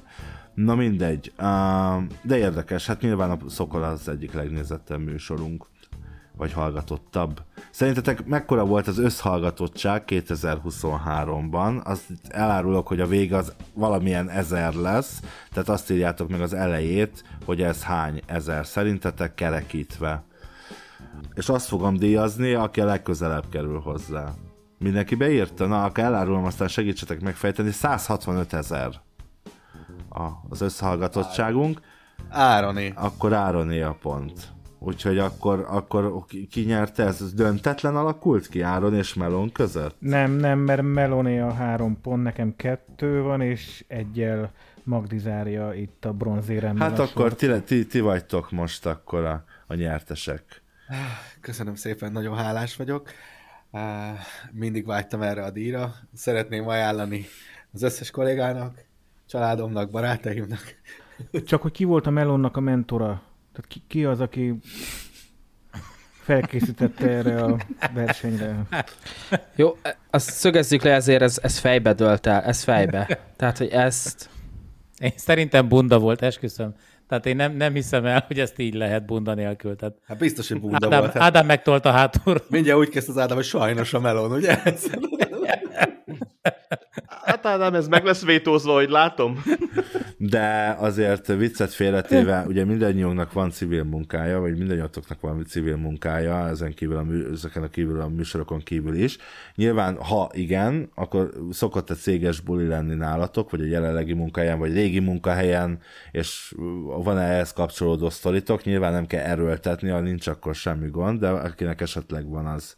[0.54, 1.34] Na mindegy,
[2.22, 5.66] de érdekes, hát nyilván a Szokol az egyik legnézettebb műsorunk
[6.38, 7.42] vagy hallgatottabb.
[7.72, 11.84] Szerintetek mekkora volt az összhallgatottság 2023-ban?
[11.84, 15.20] Azt elárulok, hogy a vége az valamilyen ezer lesz,
[15.52, 20.24] tehát azt írjátok meg az elejét, hogy ez hány ezer szerintetek kerekítve.
[21.34, 24.34] És azt fogom díjazni, aki a legközelebb kerül hozzá.
[24.80, 25.66] Mindenki beírta?
[25.66, 27.72] Na, akkor elárulom, aztán segítsetek megfejteni.
[27.72, 29.02] 165 ezer
[30.50, 31.82] az összehallgatottságunk
[32.30, 32.94] Ároné.
[32.96, 34.54] akkor Ároné a pont.
[34.86, 37.22] Úgyhogy akkor, akkor ki, ki nyerte ez?
[37.22, 39.96] Ez döntetlen alakult ki Áron és Melon között?
[40.00, 44.52] Nem, nem, mert Meloné a három pont, nekem kettő van, és egyel
[44.84, 46.90] Magdi zárja itt a bronzéremben.
[46.90, 50.62] Hát akkor ti, ti, ti vagytok most akkor a, a nyertesek.
[51.42, 53.10] Köszönöm szépen, nagyon hálás vagyok.
[54.52, 55.94] Mindig vágytam erre a díjra.
[56.14, 57.26] Szeretném ajánlani
[57.74, 58.86] az összes kollégának,
[59.28, 60.76] családomnak, barátaimnak.
[61.46, 63.22] Csak hogy ki volt a Melonnak a mentora?
[63.56, 64.54] Tehát ki, ki az, aki
[66.22, 67.58] felkészítette erre a
[67.94, 68.66] versenyre?
[69.56, 69.78] Jó,
[70.10, 73.20] azt szögezzük le ezért, ez, ez fejbe dölt el, ez fejbe.
[73.36, 74.30] Tehát, hogy ezt...
[75.00, 76.76] Én szerintem bunda volt, esküszöm.
[77.08, 79.76] Tehát én nem, nem hiszem el, hogy ezt így lehet bunda nélkül.
[79.76, 81.14] Tehát Hát biztos, hogy bunda Ádám, volt.
[81.14, 82.42] Hát Ádám megtolta hátul.
[82.50, 84.62] mindjárt úgy kezdte az Ádám, hogy sajnos a melon, ugye?
[87.26, 89.44] Hát Ádám, ez meg lesz vétózva, hogy látom.
[90.18, 96.74] De azért viccet félretéve, ugye mindannyiunknak van civil munkája, vagy mindannyiatoknak van civil munkája, ezen
[96.74, 99.18] kívül a, mű, ezeken a kívül a műsorokon kívül is.
[99.56, 104.74] Nyilván, ha igen, akkor szokott egy céges buli lenni nálatok, vagy a jelenlegi munkáján, vagy
[104.74, 105.80] régi munkahelyen,
[106.12, 106.56] és
[107.04, 111.82] van-e ehhez kapcsolódó sztoritok, nyilván nem kell erőltetni, ha nincs akkor semmi gond, de akinek
[111.82, 112.76] esetleg van, az,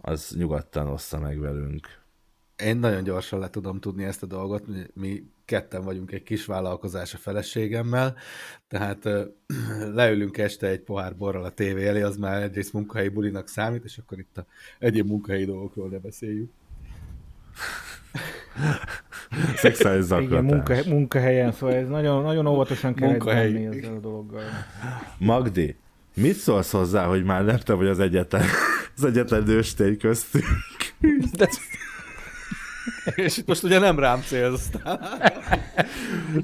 [0.00, 1.86] az nyugodtan ossza meg velünk.
[2.56, 4.64] Én nagyon gyorsan le tudom tudni ezt a dolgot.
[4.94, 8.14] Mi, ketten vagyunk egy kis vállalkozás a feleségemmel,
[8.68, 9.24] tehát ö,
[9.94, 13.98] leülünk este egy pohár borral a tévé elé, az már egyrészt munkahelyi bulinak számít, és
[13.98, 14.46] akkor itt a
[14.78, 16.50] egyéb munkahelyi dolgokról ne beszéljük.
[19.56, 20.50] Szexuális Igen, zaklatás.
[20.50, 24.42] munka, munkahelyen, szóval ez nagyon, nagyon óvatosan kell menni ezzel a dologgal.
[25.18, 25.76] Magdi,
[26.20, 28.44] mit szólsz hozzá, hogy már nem te vagy az egyetlen,
[28.96, 30.44] az egyetlen nőstény köztünk?
[31.32, 31.48] De
[33.14, 34.70] És itt most ugye nem rám célsz.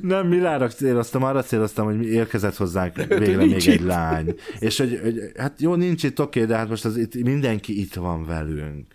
[0.02, 3.86] Nem, Milára céloztam, arra céloztam, hogy mi érkezett hozzánk végre még nincs egy itt.
[3.86, 4.34] lány.
[4.58, 7.94] És hogy, hogy, hát jó, nincs itt, oké, de hát most az itt, mindenki itt
[7.94, 8.86] van velünk.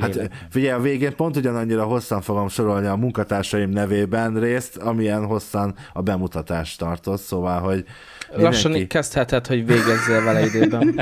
[0.00, 5.74] Hát figyelj, a végén pont ugyanannyira hosszan fogom sorolni a munkatársaim nevében részt, amilyen hosszan
[5.92, 7.84] a bemutatást tartott, szóval, hogy
[8.34, 11.00] lassan mindenki, kezdheted, hogy végezzél vele időben.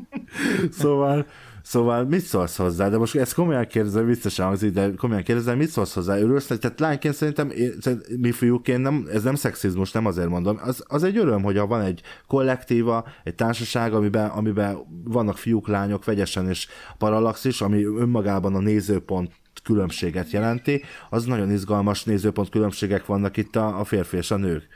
[0.80, 1.26] szóval,
[1.68, 2.88] szóval mit szólsz hozzá?
[2.88, 6.18] De most ezt komolyan kérdezem, viccosan hangzik, de komolyan kérdezem, mit szólsz hozzá?
[6.18, 6.46] Örülsz?
[6.46, 7.52] Tehát lányként szerintem,
[8.18, 10.58] mi fiúként nem, ez nem szexizmus, nem azért mondom.
[10.62, 15.68] Az, az egy öröm, hogy ha van egy kollektíva, egy társaság, amiben, amiben vannak fiúk,
[15.68, 19.30] lányok, vegyesen és paralaxis, ami önmagában a nézőpont
[19.68, 24.68] különbséget jelenti, az nagyon izgalmas nézőpont különbségek vannak itt a, a férfi és a nők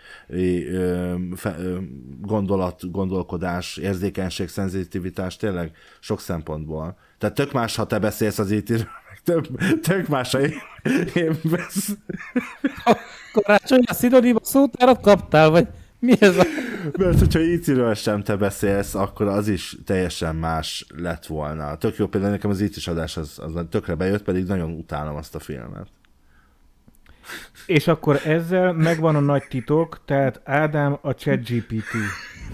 [2.20, 6.96] gondolat, gondolkodás, érzékenység, szenzitivitás, tényleg sok szempontból.
[7.18, 8.87] Tehát tök más, ha te beszélsz az it
[9.24, 9.46] tök,
[9.88, 10.52] tök más, ha én,
[11.14, 11.96] én besz...
[13.33, 15.68] Karácsony, a szinonima szótárat kaptál, vagy
[16.02, 16.44] mi ez a...
[16.98, 21.76] Mert hogyha it sem te beszélsz, akkor az is teljesen más lett volna.
[21.76, 25.34] Tök jó például nekem az it adás az, az tökre bejött, pedig nagyon utálom azt
[25.34, 25.86] a filmet.
[27.66, 31.94] És akkor ezzel megvan a nagy titok, tehát Ádám a ChatGPT.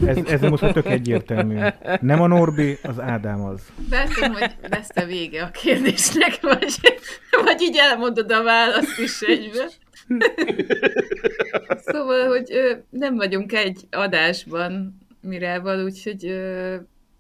[0.07, 1.59] Ez, ez most már tök egyértelmű.
[2.01, 3.61] Nem a Norbi, az Ádám az.
[3.91, 6.99] Látom, hogy lesz a vége a kérdésnek, vagy,
[7.45, 9.69] vagy így elmondod a választ is egybe.
[11.91, 16.77] Szóval, hogy ö, nem vagyunk egy adásban mirával, úgyhogy ö,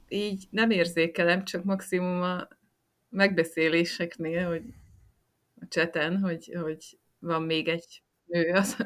[0.09, 2.48] így nem érzékelem, csak maximum a
[3.09, 4.62] megbeszéléseknél, hogy
[5.61, 8.77] a cseten, hogy, hogy van még egy nő az,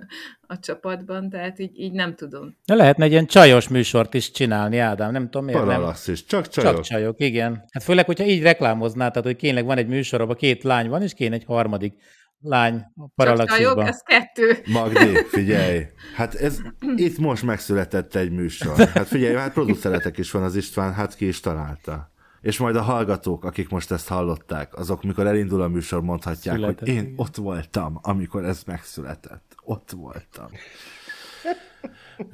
[0.41, 2.57] a csapatban, tehát így, így nem tudom.
[2.65, 5.69] Na lehetne egy ilyen csajos műsort is csinálni, Ádám, nem tudom miért nem.
[5.69, 6.75] Paralaxis, csak csajok.
[6.75, 7.65] Csak csajok, igen.
[7.71, 11.03] Hát főleg, hogyha így reklámoznád, tehát hogy kényleg van egy műsor, abban két lány van,
[11.03, 11.95] és kéne egy harmadik
[12.43, 13.87] lány a Csak paralaxisban.
[13.87, 14.59] az kettő.
[14.73, 16.61] Magdi, figyelj, hát ez
[16.97, 18.77] itt most megszületett egy műsor.
[18.89, 22.11] Hát figyelj, hát produceretek is van az István, hát ki is találta.
[22.41, 26.79] És majd a hallgatók, akik most ezt hallották, azok, mikor elindul a műsor, mondhatják, Született,
[26.79, 29.55] hogy én ott voltam, amikor ez megszületett.
[29.65, 30.47] Ott voltam.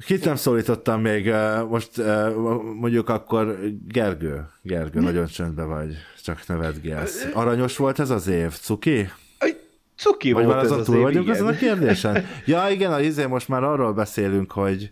[0.05, 1.33] Kit nem szólítottam még,
[1.69, 2.01] most
[2.79, 4.47] mondjuk akkor Gergő.
[4.61, 7.27] Gergő, nagyon csöndbe vagy, csak nevetgélsz.
[7.33, 9.09] Aranyos volt ez az év, Cuki?
[9.99, 12.25] Cuki Vagy volt már ez azon az túl év, vagyunk ezen a kérdésen?
[12.45, 14.91] Ja, igen, a izé, most már arról beszélünk, hogy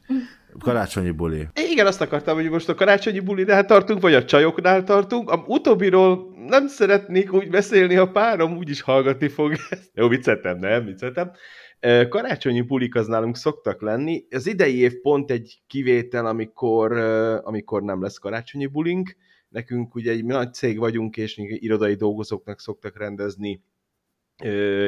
[0.59, 1.47] karácsonyi buli.
[1.71, 5.29] Igen, azt akartam, hogy most a karácsonyi bulinál tartunk, vagy a csajoknál tartunk.
[5.29, 9.91] A utóbbiról nem szeretnék úgy beszélni, a párom úgyis hallgatni fog ezt.
[9.93, 11.31] Jó, vicceltem, nem, vicceltem.
[11.79, 14.25] Ö, Karácsonyi bulik az nálunk szoktak lenni.
[14.29, 16.91] Az idei év pont egy kivétel, amikor,
[17.43, 19.15] amikor nem lesz karácsonyi bulink.
[19.49, 23.61] Nekünk ugye egy nagy cég vagyunk, és még irodai dolgozóknak szoktak rendezni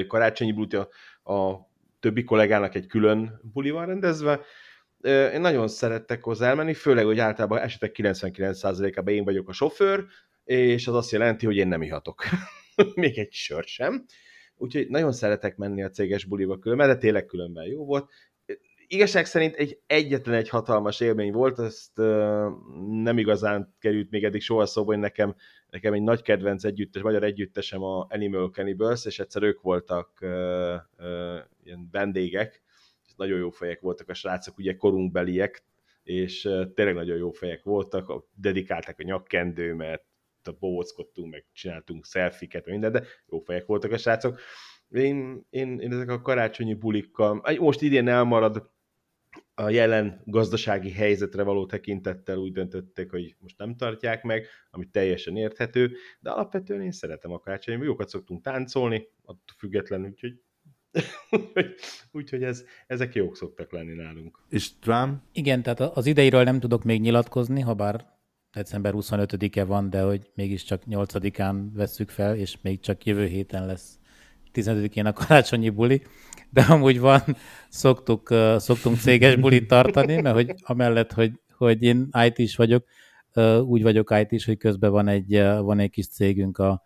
[0.08, 0.90] karácsonyi bulit, a,
[1.34, 1.68] a
[2.00, 4.42] többi kollégának egy külön buli van rendezve.
[5.34, 10.06] Én nagyon szerettek hozzá elmenni, főleg, hogy általában esetek 99%-ában én vagyok a sofőr,
[10.44, 12.24] és az azt jelenti, hogy én nem ihatok.
[12.96, 14.06] Még egy sört sem.
[14.56, 18.10] Úgyhogy nagyon szeretek menni a céges buliba különben, de tényleg különben jó volt.
[18.88, 22.48] Igazság szerint egy egyetlen egy hatalmas élmény volt, ezt ö,
[22.90, 25.36] nem igazán került még eddig soha szóba, hogy nekem,
[25.70, 30.76] nekem egy nagy kedvenc együttes, magyar együttesem a Animal Cannibals, és egyszer ők voltak ö,
[30.98, 32.62] ö, ilyen vendégek,
[33.06, 35.64] és nagyon jó fejek voltak a srácok, ugye korunkbeliek,
[36.04, 36.42] és
[36.74, 40.04] tényleg nagyon jó fejek voltak, dedikáltak a nyakkendőmet,
[40.44, 44.40] a bóckodtunk, meg csináltunk szelfiket, minden, de jó fejek voltak a srácok.
[44.90, 48.70] Én, én, én ezek a karácsonyi bulikkal, most idén elmarad
[49.54, 55.36] a jelen gazdasági helyzetre való tekintettel úgy döntöttek, hogy most nem tartják meg, ami teljesen
[55.36, 60.42] érthető, de alapvetően én szeretem a karácsonyi, jókat szoktunk táncolni, attól függetlenül, úgyhogy
[62.12, 64.40] úgyhogy ez, ezek jók szoktak lenni nálunk.
[64.50, 65.24] István?
[65.32, 68.06] Igen, tehát az ideiről nem tudok még nyilatkozni, ha bár
[68.52, 73.99] december 25-e van, de hogy mégiscsak 8-án vesszük fel, és még csak jövő héten lesz
[74.54, 76.02] 15-én a karácsonyi buli,
[76.50, 77.22] de amúgy van,
[77.70, 82.86] szoktuk, szoktunk céges bulit tartani, mert hogy amellett, hogy, hogy én IT is vagyok,
[83.62, 86.82] úgy vagyok IT is, hogy közben van egy, van egy kis cégünk a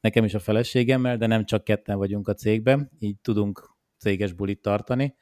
[0.00, 4.62] nekem is a feleségemmel, de nem csak ketten vagyunk a cégben, így tudunk céges bulit
[4.62, 5.14] tartani,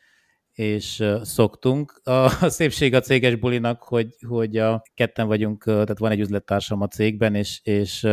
[0.55, 2.01] és szoktunk.
[2.05, 6.89] A szépség a céges bulinak, hogy, hogy a ketten vagyunk, tehát van egy üzlettársam a
[6.89, 8.07] cégben, és, és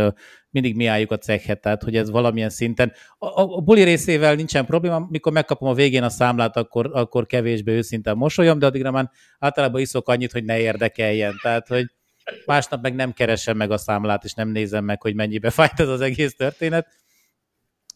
[0.49, 2.91] mindig mi álljuk a cekhet, tehát hogy ez valamilyen szinten.
[3.17, 7.71] A, a buli részével nincsen probléma, mikor megkapom a végén a számlát, akkor, akkor kevésbé
[7.71, 11.33] őszintén mosolyom, de addigra már általában iszok annyit, hogy ne érdekeljen.
[11.41, 11.85] Tehát, hogy
[12.45, 15.87] másnap meg nem keresem meg a számlát, és nem nézem meg, hogy mennyibe fájt ez
[15.87, 16.87] az egész történet.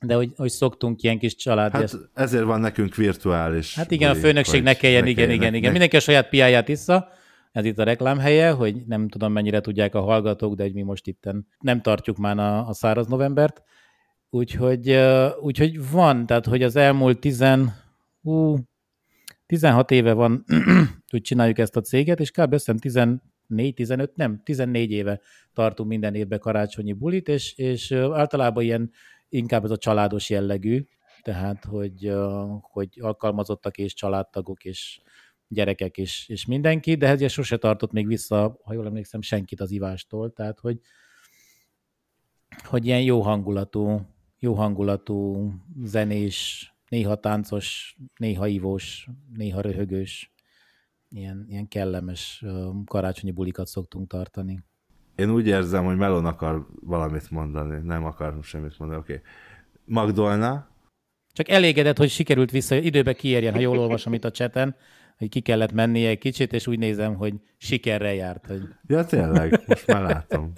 [0.01, 1.71] De hogy, hogy szoktunk ilyen kis család.
[1.71, 2.09] Hát ezt...
[2.13, 3.75] ezért van nekünk virtuális.
[3.75, 5.71] Hát igen, a főnökség ne kelljen, ne igen, igen, igen.
[5.71, 7.07] Mindenki a saját piáját issza,
[7.51, 11.07] ez itt a reklámhelye, hogy nem tudom mennyire tudják a hallgatók, de hogy mi most
[11.07, 11.29] itt
[11.59, 13.63] nem tartjuk már a, a száraz novembert.
[14.29, 14.99] Úgyhogy,
[15.41, 17.45] úgyhogy van, tehát hogy az elmúlt 10,
[18.21, 18.57] hú,
[19.45, 20.45] 16 éve van,
[21.11, 22.53] hogy csináljuk ezt a céget, és kb.
[22.53, 22.77] összem
[23.49, 25.19] 14-15, nem, 14 éve
[25.53, 28.91] tartunk minden évben karácsonyi bulit, és, és általában ilyen
[29.35, 30.87] inkább ez a családos jellegű,
[31.21, 32.13] tehát hogy,
[32.61, 35.01] hogy alkalmazottak és családtagok és
[35.47, 39.71] gyerekek és, és mindenki, de ez sose tartott még vissza, ha jól emlékszem, senkit az
[39.71, 40.79] ivástól, tehát hogy,
[42.63, 44.01] hogy ilyen jó hangulatú,
[44.39, 45.51] jó hangulatú
[45.83, 50.33] zenés, néha táncos, néha ivós, néha röhögős,
[51.09, 52.43] ilyen, ilyen kellemes
[52.85, 54.63] karácsonyi bulikat szoktunk tartani.
[55.15, 59.13] Én úgy érzem, hogy Melon akar valamit mondani, nem akar semmit mondani, oké.
[59.13, 59.25] Okay.
[59.85, 60.67] Magdolna?
[61.33, 64.75] Csak elégedett, hogy sikerült vissza, időbe kiérjen, ha jól olvasom itt a cseten,
[65.17, 68.45] hogy ki kellett mennie egy kicsit, és úgy nézem, hogy sikerrel járt.
[68.47, 68.61] Hogy...
[68.87, 70.53] Ja, tényleg, most már látom.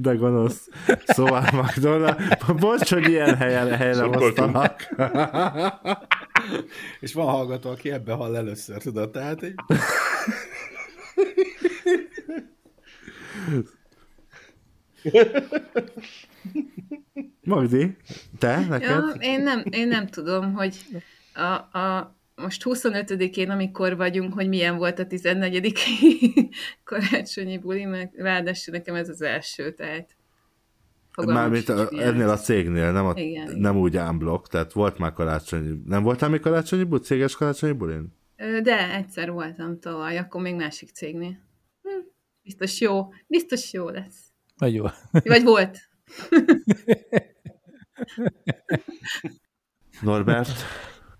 [0.00, 0.68] De gonosz.
[1.04, 2.16] Szóval Magdolna,
[2.58, 4.94] bocs, hogy ilyen helyen, helyre hoztanak.
[7.00, 9.54] és van hallgató, aki ebbe hall először, tudod, tehát egy...
[17.44, 17.96] Magdi,
[18.38, 18.88] te, neked?
[18.88, 20.76] Ja, én, nem, én nem tudom, hogy
[21.34, 25.72] a, a, most 25-én, amikor vagyunk, hogy milyen volt a 14
[26.84, 30.16] karácsonyi buli, mert ráadásul nekem ez az első, tehát
[31.26, 35.82] Mármint a, ennél a cégnél, nem, a, igen, nem úgy unblock, tehát volt már karácsonyi,
[35.86, 38.16] nem voltál még karácsonyi buli, céges karácsonyi bulin?
[38.62, 41.38] De egyszer voltam tavaly, akkor még másik cégnél.
[42.48, 44.32] Biztos jó, biztos jó lesz.
[44.56, 44.84] Vagy jó.
[45.10, 45.78] Vagy volt.
[50.00, 50.64] Norbert?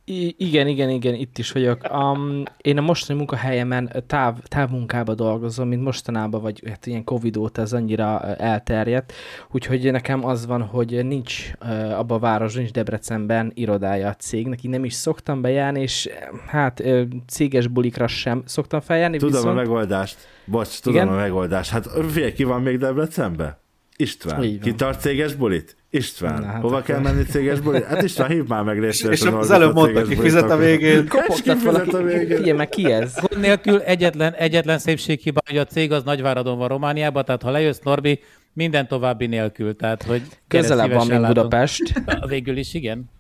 [0.09, 1.89] I- igen, igen, igen, itt is vagyok.
[1.93, 7.63] Um, én a mostani munkahelyemen táv, távmunkába dolgozom, mint mostanában, vagy hát ilyen Covid óta
[7.63, 9.13] ez annyira elterjedt,
[9.51, 14.65] úgyhogy nekem az van, hogy nincs uh, abba a város, nincs Debrecenben irodája a cégnek,
[14.65, 16.09] így nem is szoktam bejárni, és
[16.47, 19.17] hát uh, céges bulikra sem szoktam feljárni.
[19.17, 19.59] Tudom viszont...
[19.59, 20.17] a megoldást.
[20.45, 21.15] Bocs, tudom igen?
[21.15, 21.71] a megoldást.
[21.71, 23.57] Hát figyelj, ki van még Debrecenben?
[24.01, 24.61] István.
[24.61, 25.77] Ki tart céges bulit?
[25.91, 26.41] István.
[26.41, 27.85] Na, hát Hova kell menni céges bulit?
[27.85, 29.05] Hát István, hív már meg részt.
[29.05, 31.09] És az előbb mondta, ki fizet a végén.
[31.09, 31.95] Kopogtat valaki.
[31.95, 32.37] A végén.
[32.37, 33.15] Figyelj meg, ki ez?
[33.15, 37.79] Gond nélkül egyetlen, egyetlen szépséghiba, hogy a cég az Nagyváradon van Romániában, tehát ha lejössz
[37.83, 38.21] Norbi,
[38.53, 39.77] minden további nélkül.
[39.77, 42.03] Tehát, hogy Közelebb van, mint Budapest.
[42.29, 43.11] Végül is, igen.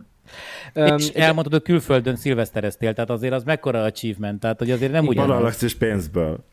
[0.74, 5.06] Um, és elmondod, hogy külföldön szilvesztereztél, tehát azért az mekkora achievement, tehát hogy azért nem
[5.06, 5.16] úgy.
[5.16, 6.44] Parallax és pénzből.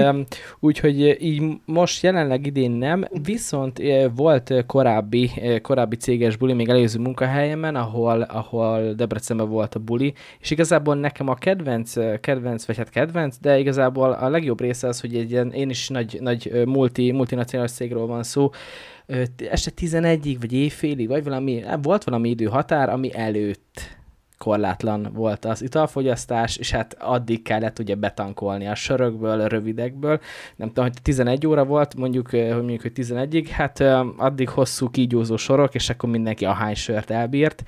[0.60, 3.82] Úgyhogy így most jelenleg idén nem, viszont
[4.14, 5.30] volt korábbi,
[5.62, 11.28] korábbi céges buli, még előző munkahelyemen, ahol, ahol Debrecenben volt a buli, és igazából nekem
[11.28, 15.52] a kedvenc, kedvenc, vagy hát kedvenc, de igazából a legjobb része az, hogy egy ilyen,
[15.52, 18.50] én is nagy, nagy multi, multinacionális cégről van szó,
[19.50, 23.95] este 11-ig, vagy éjfélig, vagy valami, volt valami időhatár, ami előtt
[24.38, 30.20] korlátlan volt az italfogyasztás, és hát addig kellett ugye betankolni a sörökből, a rövidekből.
[30.56, 33.80] Nem tudom, hogy 11 óra volt, mondjuk, hogy mondjuk, hogy 11-ig, hát
[34.16, 37.64] addig hosszú kígyózó sorok, és akkor mindenki a hány sört elbírt.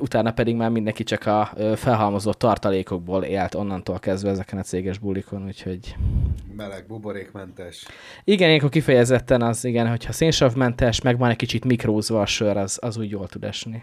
[0.00, 5.44] Utána pedig már mindenki csak a felhalmozott tartalékokból élt onnantól kezdve ezeken a céges bulikon,
[5.44, 5.96] úgyhogy...
[6.56, 7.86] Meleg, buborékmentes.
[8.24, 12.78] Igen, ilyenkor kifejezetten az, igen, hogyha szénsavmentes, meg van egy kicsit mikrózva a sör, az,
[12.82, 13.82] az úgy jól tud esni.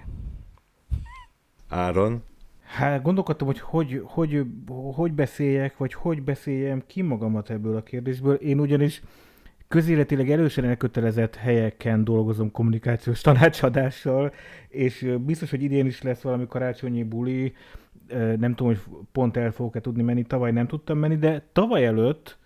[1.71, 2.23] Áron?
[2.63, 4.45] Hát gondolkodtam, hogy hogy, hogy
[4.93, 8.35] hogy beszéljek, vagy hogy beszéljem ki magamat ebből a kérdésből.
[8.35, 9.01] Én ugyanis
[9.67, 14.33] közéletileg elősen elkötelezett helyeken dolgozom kommunikációs tanácsadással,
[14.67, 17.53] és biztos, hogy idén is lesz valami karácsonyi buli,
[18.37, 18.81] nem tudom, hogy
[19.11, 22.37] pont el fogok-e tudni menni, tavaly nem tudtam menni, de tavaly előtt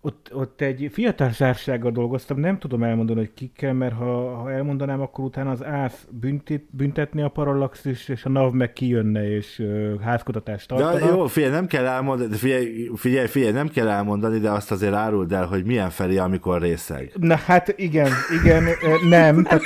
[0.00, 5.00] ott, ott egy fiatal zársággal dolgoztam, nem tudom elmondani, hogy kikkel, mert ha, ha elmondanám,
[5.00, 10.00] akkor utána az ÁSZ büntet, büntetni a Parallaxis, és a NAV meg kijönne, és uh,
[10.00, 10.98] házkutatást tartana.
[10.98, 14.94] De jó, figyelj, nem kell elmondani, figyelj, figyelj, figyelj, nem kell elmondani, de azt azért
[14.94, 17.12] áruld el, hogy milyen Feri, amikor részeg.
[17.14, 18.10] Na hát igen,
[18.42, 18.64] igen,
[19.08, 19.42] nem.
[19.42, 19.62] Tehát,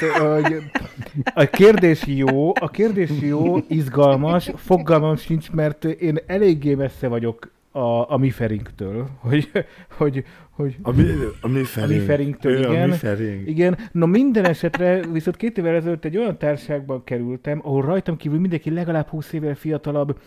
[1.35, 8.11] a kérdés jó, a kérdés jó, izgalmas, fogalmam sincs, mert én eléggé messze vagyok a,
[8.11, 9.51] a mi ferinktől, hogy,
[9.97, 11.05] hogy, hogy a mi,
[11.41, 11.93] a mi ferink.
[11.93, 12.83] A mi ferinktől, igen.
[12.83, 13.49] A mi ferink.
[13.49, 18.41] Igen, no minden esetre viszont két évvel ezelőtt egy olyan társaságban kerültem, ahol rajtam kívül
[18.41, 20.19] mindenki legalább 20 évvel fiatalabb,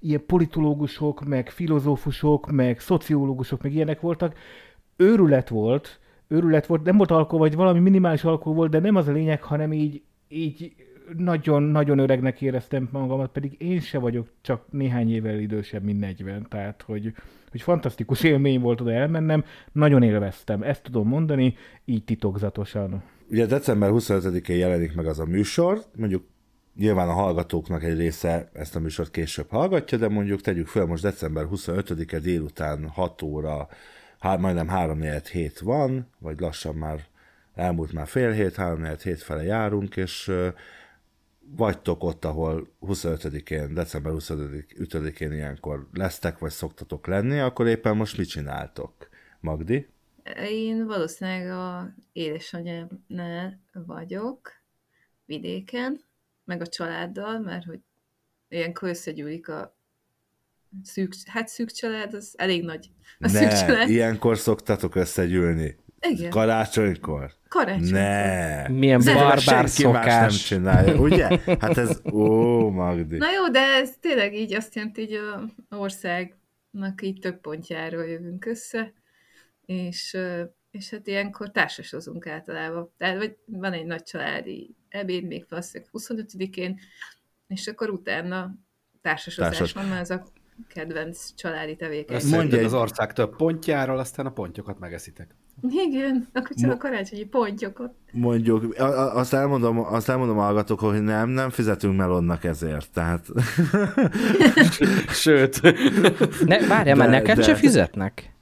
[0.00, 4.36] ilyen politológusok, meg filozófusok, meg szociológusok, meg ilyenek voltak.
[4.96, 9.08] Őrület volt, őrület volt, nem volt alkohol, vagy valami minimális alkohol volt, de nem az
[9.08, 10.74] a lényeg, hanem így, így
[11.16, 16.82] nagyon-nagyon öregnek éreztem magamat, pedig én se vagyok csak néhány évvel idősebb, mint 40, tehát
[16.82, 17.12] hogy,
[17.50, 23.02] hogy fantasztikus élmény volt oda elmennem, nagyon élveztem, ezt tudom mondani, így titokzatosan.
[23.30, 26.24] Ugye december 25-én jelenik meg az a műsor, mondjuk
[26.76, 31.02] nyilván a hallgatóknak egy része ezt a műsort később hallgatja, de mondjuk tegyük fel, most
[31.02, 33.68] december 25-e délután 6 óra,
[34.18, 35.00] há, majdnem 3
[35.32, 37.00] hét van, vagy lassan már
[37.54, 40.32] elmúlt már fél hét, 3 hét fele járunk, és
[41.56, 48.28] vagytok ott, ahol 25-én, december 25-én ilyenkor lesztek, vagy szoktatok lenni, akkor éppen most mit
[48.28, 49.08] csináltok?
[49.40, 49.88] Magdi?
[50.48, 54.50] Én valószínűleg a édesanyámnál vagyok,
[55.24, 56.00] vidéken,
[56.44, 57.80] meg a családdal, mert hogy
[58.48, 59.76] ilyenkor összegyűlik a
[60.82, 63.88] szűk, hát szűk család, az elég nagy a ne, szűk család.
[63.88, 65.76] ilyenkor szoktatok összegyűlni.
[66.00, 66.30] Igen.
[66.30, 67.32] Karácsonykor?
[67.54, 67.98] Karácsonykor.
[67.98, 68.68] Ne.
[68.68, 70.04] Milyen barbár szokás.
[70.04, 71.38] Más nem csinálja, ugye?
[71.60, 73.16] Hát ez, ó, Magdi.
[73.16, 78.46] Na jó, de ez tényleg így azt jelenti, hogy a országnak így több pontjáról jövünk
[78.46, 78.92] össze,
[79.66, 80.16] és,
[80.70, 82.92] és hát ilyenkor társasozunk általában.
[82.98, 86.78] Tehát vagy van egy nagy családi ebéd, még valószínűleg 25-én,
[87.46, 88.54] és akkor utána
[89.02, 89.72] társasozás Társas.
[89.72, 90.24] van, mert az a
[90.68, 92.30] kedvenc családi tevékenység.
[92.30, 95.34] Mondja az ország több pontjáról, aztán a pontyokat megeszitek.
[95.70, 97.92] Igen, akkor csak Mo- a karácsonyi pontyokat.
[98.12, 98.74] Mondjuk,
[99.14, 103.26] azt elmondom, azt elmondom hallgatók, hogy nem, nem fizetünk Melonnak ezért, tehát...
[105.22, 105.60] Sőt.
[106.46, 107.42] Ne, várjál, mert neked de...
[107.42, 108.32] se fizetnek?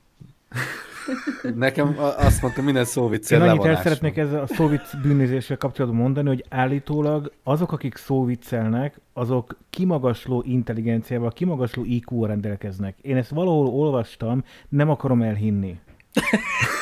[1.55, 6.29] Nekem azt mondta, minden szóviccél Én annyit el szeretnék ezzel a szóvic bűnözéssel kapcsolatban mondani,
[6.29, 12.97] hogy állítólag azok, akik szóviccelnek, azok kimagasló intelligenciával, kimagasló IQ-val rendelkeznek.
[13.01, 15.79] Én ezt valahol olvastam, nem akarom elhinni.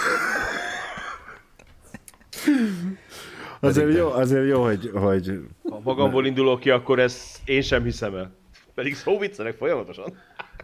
[3.61, 5.41] azért jó, azért jó, hogy, hogy...
[5.71, 8.39] Ha magamból indulok ki, akkor ezt én sem hiszem el.
[8.75, 10.13] Pedig szóviccelek folyamatosan.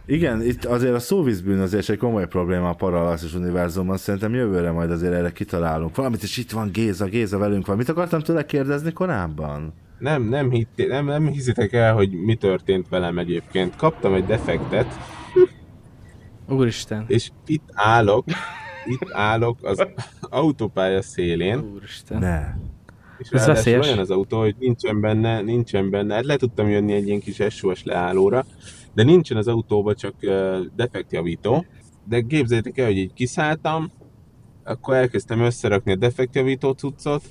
[0.06, 5.12] Igen, itt azért a szóvízbűnözés egy komoly probléma a Parallaxis univerzumban, szerintem jövőre majd azért
[5.12, 7.76] erre kitalálunk valamit, és itt van Géza, Géza velünk van.
[7.76, 9.74] Mit akartam tőle kérdezni korábban?
[9.98, 13.76] Nem, nem, hitt, nem, nem hiszitek el, hogy mi történt velem egyébként.
[13.76, 14.94] Kaptam egy defektet.
[16.48, 17.04] Úristen.
[17.08, 18.24] És itt állok,
[18.86, 19.86] itt állok az
[20.20, 21.72] autópálya szélén.
[21.74, 22.18] Úristen.
[22.18, 22.44] Ne.
[23.18, 23.86] És Ez veszélyes.
[23.86, 26.14] olyan az autó, hogy nincsen benne, nincsen benne.
[26.14, 28.44] Hát le tudtam jönni egy ilyen kis SOS leállóra,
[28.94, 31.64] de nincsen az autóban csak uh, defektjavító.
[32.08, 33.90] De képzeljétek el, hogy így kiszálltam,
[34.64, 37.22] akkor elkezdtem összerakni a defektjavító cuccot,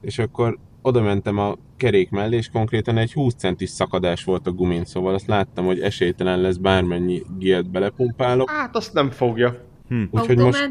[0.00, 4.52] és akkor oda mentem a kerék mellé, és konkrétan egy 20 centis szakadás volt a
[4.52, 8.50] gumin, szóval azt láttam, hogy esélytelen lesz bármennyi gilt belepumpálok.
[8.50, 9.70] Hát azt nem fogja.
[9.92, 10.02] Hm.
[10.10, 10.70] Úgyhogy most...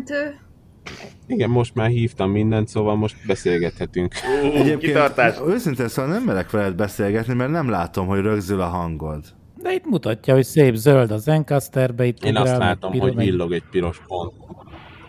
[1.27, 4.13] Igen, most már hívtam mindent, szóval most beszélgethetünk.
[4.43, 5.35] Ó, Egyébként kitartás.
[5.47, 9.23] őszintén szóval nem merek veled beszélgetni, mert nem látom, hogy rögzül a hangod.
[9.61, 12.05] De itt mutatja, hogy szép zöld a Zencasterbe.
[12.05, 14.33] Itt Én azt látom, hogy villog egy piros pont.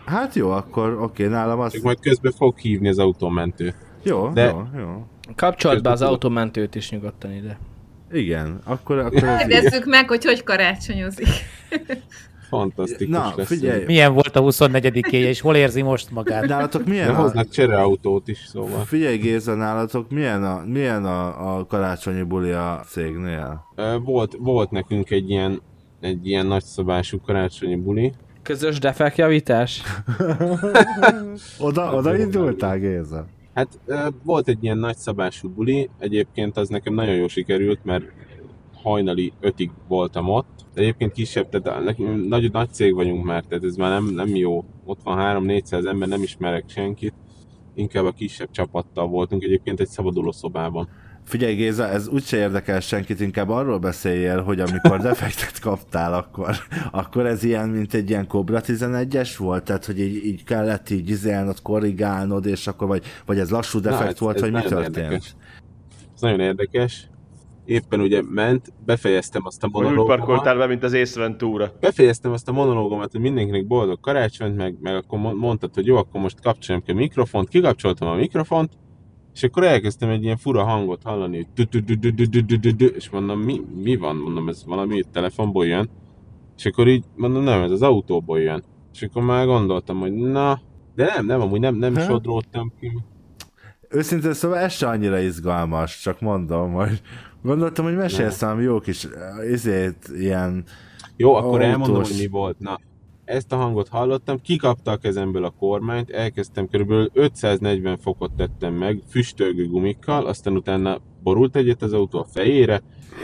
[0.05, 1.73] Hát jó, akkor oké, nálam azt...
[1.73, 3.73] Csak majd közben fog hívni az autómentő.
[4.03, 5.05] Jó, De jó, jó.
[5.35, 7.57] Kapcsolt be az autómentőt is nyugodtan ide.
[8.11, 8.97] Igen, akkor...
[8.97, 11.27] akkor Kérdezzük meg, hogy hogy karácsonyozik.
[12.53, 13.47] Fantasztikus Na, lesz.
[13.47, 13.83] figyelj.
[13.85, 16.45] Milyen volt a 24 éje és hol érzi most magát?
[16.45, 18.83] Nálatok milyen De hoznak csereautót is, szóval.
[18.85, 23.65] Figyelj Géza, nálatok milyen a, milyen a, a karácsonyi buli a cégnél?
[24.03, 25.61] Volt, volt nekünk egy ilyen,
[25.99, 28.13] egy ilyen nagyszabású karácsonyi buli.
[28.41, 29.81] Közös defekjavítás?
[31.59, 33.25] oda, oda indultál, Géza?
[33.53, 33.67] Hát
[34.23, 38.03] volt egy ilyen nagyszabású buli, egyébként az nekem nagyon jól sikerült, mert
[38.83, 40.62] hajnali ötig voltam ott.
[40.73, 44.35] De egyébként kisebb, tehát nekünk nagy, nagy cég vagyunk már, tehát ez már nem, nem
[44.35, 44.65] jó.
[44.85, 47.13] Ott van 3-400 ember, nem ismerek senkit.
[47.75, 50.89] Inkább a kisebb csapattal voltunk egyébként egy szabaduló szobában.
[51.23, 56.55] Figyelj Géza, ez úgyse érdekel senkit, inkább arról beszéljél, hogy amikor defektet kaptál, akkor,
[56.91, 59.63] akkor ez ilyen, mint egy ilyen Cobra 11-es volt?
[59.63, 64.03] Tehát, hogy így, így kellett így izélnod, korrigálnod, és akkor vagy, vagy ez lassú defekt
[64.03, 64.97] Na, ez, volt, ez vagy mi történt?
[64.97, 65.35] Érdekes.
[66.15, 67.07] Ez nagyon érdekes.
[67.65, 70.19] Éppen ugye ment, befejeztem azt a monológomat.
[70.19, 71.71] Úgy parkoltál be, mint az Ace túra.
[71.79, 76.21] Befejeztem azt a monológomat, hogy mindenkinek boldog karácsonyt, meg, meg akkor mondtad, hogy jó, akkor
[76.21, 78.71] most kapcsoljam ki a mikrofont, kikapcsoltam a mikrofont,
[79.33, 81.73] és akkor elkezdtem egy ilyen fura hangot hallani, hogy
[82.95, 84.15] és mondom, mi, mi van?
[84.15, 85.89] Mondom, ez valami telefonból jön.
[86.57, 88.63] És akkor így mondom, nem, ez az autóból jön.
[88.93, 90.61] És akkor már gondoltam, hogy na,
[90.95, 92.91] de nem, nem, amúgy nem, nem sodródtam ki.
[93.93, 97.01] Őszintén szóval ez se annyira izgalmas, csak mondom, hogy
[97.41, 99.07] gondoltam, hogy mesélsz valami jó kis
[99.51, 100.63] ezért ilyen
[101.15, 101.71] Jó, akkor autós...
[101.71, 102.59] elmondom, hogy mi volt.
[102.59, 102.79] Na,
[103.25, 109.01] ezt a hangot hallottam, kikapta a kezemből a kormányt, elkezdtem körülbelül 540 fokot tettem meg,
[109.09, 112.81] füstölgő gumikkal, aztán utána borult egyet az autó a fejére,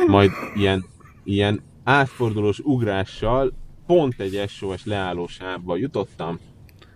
[0.08, 0.86] majd ilyen,
[1.24, 3.54] ilyen átfordulós ugrással
[3.88, 6.40] pont egy SOS leálló sávba jutottam,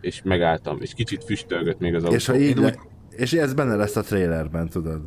[0.02, 2.16] és megálltam, és kicsit füstölgött még az autó.
[2.16, 2.92] És, ha így le...
[3.16, 5.02] és ez benne lesz a trailerben, tudod?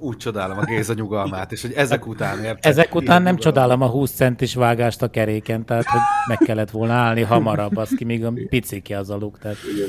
[0.00, 2.64] úgy csodálom a Géza nyugalmát, és hogy ezek után értek.
[2.64, 6.92] Ezek után nem csodálom a 20 centis vágást a keréken, tehát hogy meg kellett volna
[6.92, 9.88] állni hamarabb, az ki még a picike az aluk, tehát igen,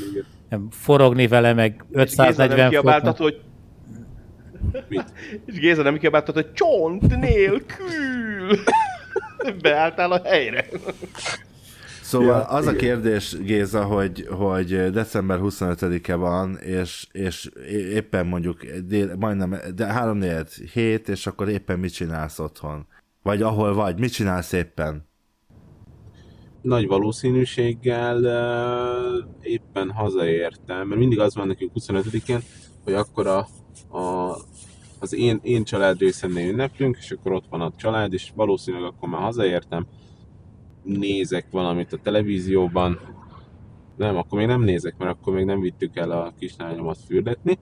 [0.49, 0.67] igen.
[0.69, 3.17] forogni vele, meg 540 foknak.
[3.17, 3.41] hogy
[4.87, 5.13] Mit?
[5.45, 8.57] És Géza nem kiabáltat, hogy csont nélkül!
[9.61, 10.65] Beálltál a helyre.
[12.11, 12.75] Szóval ja, az igen.
[12.75, 19.85] a kérdés, Géza, hogy, hogy december 25-e van, és, és éppen mondjuk dél, majdnem, de
[19.85, 22.87] 3 4 hét, és akkor éppen mit csinálsz otthon?
[23.23, 25.07] Vagy ahol vagy, mit csinálsz éppen?
[26.61, 32.39] Nagy valószínűséggel uh, éppen hazaértem, mert mindig az van nekünk 25-én,
[32.83, 33.47] hogy akkor a,
[33.97, 34.35] a,
[34.99, 39.09] az én, én család részemnél ünneplünk, és akkor ott van a család, és valószínűleg akkor
[39.09, 39.87] már hazaértem,
[40.83, 42.99] nézek valamit a televízióban,
[43.97, 47.57] nem, akkor még nem nézek, mert akkor még nem vittük el a kislányomat fürdetni,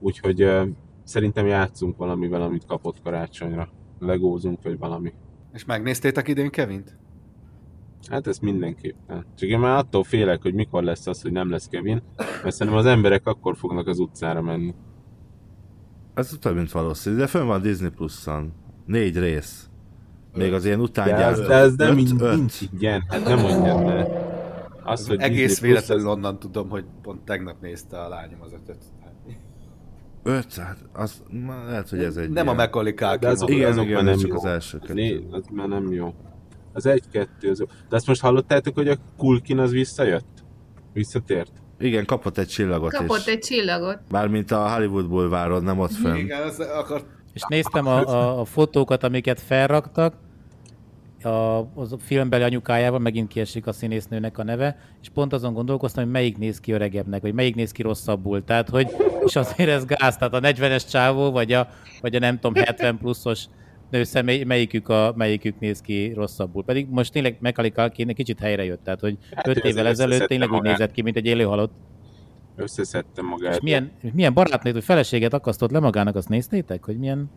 [0.00, 0.68] úgyhogy uh,
[1.04, 3.68] szerintem játszunk valamivel, amit kapott karácsonyra.
[3.98, 5.12] Legózunk, vagy valami.
[5.52, 6.96] És megnéztétek idén Kevint?
[8.10, 9.26] Hát ez mindenképpen.
[9.34, 12.82] Csak én már attól félek, hogy mikor lesz az, hogy nem lesz Kevin, mert szerintem
[12.82, 14.74] az emberek akkor fognak az utcára menni.
[16.14, 18.52] Ez több, mint valószínű, de fönn van Disney Plus-on.
[18.86, 19.70] Négy rész.
[20.34, 21.42] Még az ilyen utángyártó.
[21.46, 22.60] De ez nem öt, öt.
[22.72, 24.06] igen, hát nem mondjad le.
[24.82, 26.16] Az, hogy Egész véletlenül az...
[26.16, 28.82] onnan tudom, hogy pont tegnap nézte a lányom az ötöt.
[30.22, 30.54] Öt?
[30.54, 31.22] Hát az,
[31.66, 32.58] lehet, hogy ez egy Nem ilyen.
[32.58, 33.06] a Culkin.
[33.20, 34.36] Az, igen, azok igen, nem csak jó.
[34.36, 35.26] az első kettő.
[35.30, 36.14] Az már nem jó.
[36.72, 37.50] Az egy-kettő.
[37.50, 37.64] Az...
[37.88, 40.44] De azt most hallottátok, hogy a Kulkin az visszajött?
[40.92, 41.52] Visszatért?
[41.78, 43.26] Igen, kapott egy csillagot Kapott is.
[43.26, 43.98] egy csillagot.
[44.10, 46.16] Mármint a Hollywood Boulevardon, nem ott fönn.
[46.16, 50.14] Igen, az akart és néztem a, a, a fotókat, amiket felraktak,
[51.24, 56.04] a, az a filmbeli anyukájával, megint kiesik a színésznőnek a neve, és pont azon gondolkoztam,
[56.04, 58.44] hogy melyik néz ki öregebbnek, vagy melyik néz ki rosszabbul.
[58.44, 58.88] Tehát, hogy,
[59.24, 61.68] és azért ez gáz, tehát a 40-es csávó, vagy a,
[62.00, 63.44] vagy a nem tudom, 70 pluszos
[63.90, 66.64] nő személy, melyikük, a, melyikük néz ki rosszabbul.
[66.64, 70.52] Pedig most tényleg Macaulay Culkin kicsit helyre jött, tehát hogy hát 5 évvel ezelőtt tényleg
[70.52, 71.72] úgy nézett ki, mint egy élő halott
[72.56, 73.52] összeszedte magát.
[73.54, 77.30] És milyen, milyen barátnőt, hogy feleséget akasztott le magának, azt néztétek, hogy milyen,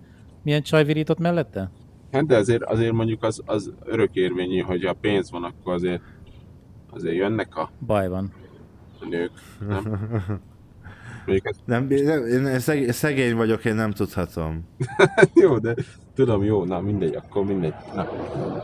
[0.44, 1.72] milyen csaj virított mellette?
[2.16, 6.02] Hát de azért, azért mondjuk az, az örökérvényű, hogy a pénz van, akkor azért,
[6.90, 7.70] azért jönnek a...
[7.86, 8.34] Baj van.
[9.02, 9.32] A nők,
[9.68, 10.12] nem?
[11.26, 11.58] Ez...
[11.66, 14.66] Nem, én szegény, szegény vagyok, én nem tudhatom.
[15.44, 15.76] jó, de
[16.14, 17.74] tudom, jó, na mindegy, akkor mindegy.
[17.96, 18.08] Na.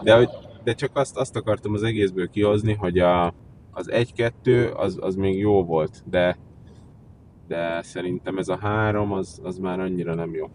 [0.03, 0.29] De, hogy,
[0.63, 3.27] de csak azt, azt akartam az egészből kihozni, hogy a,
[3.71, 6.37] az 1-2 az, az még jó volt, de,
[7.47, 10.49] de szerintem ez a három az, az már annyira nem jó.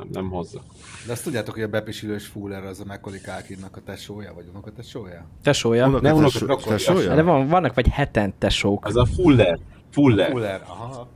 [0.00, 0.60] Nem, nem hozza.
[1.06, 4.66] De azt tudjátok, hogy a bepisilős Fuller az a Macaulay Culkinnak a tesója, vagy unok
[4.66, 5.26] a tesója?
[5.42, 5.86] Tesója.
[5.86, 6.56] Unok nem unok tesója.
[6.66, 7.14] tesója?
[7.14, 8.84] De van, vannak vagy heten tesók.
[8.86, 9.58] Az a Fuller.
[9.90, 10.30] Fuller.
[10.30, 11.08] Fuller, aha.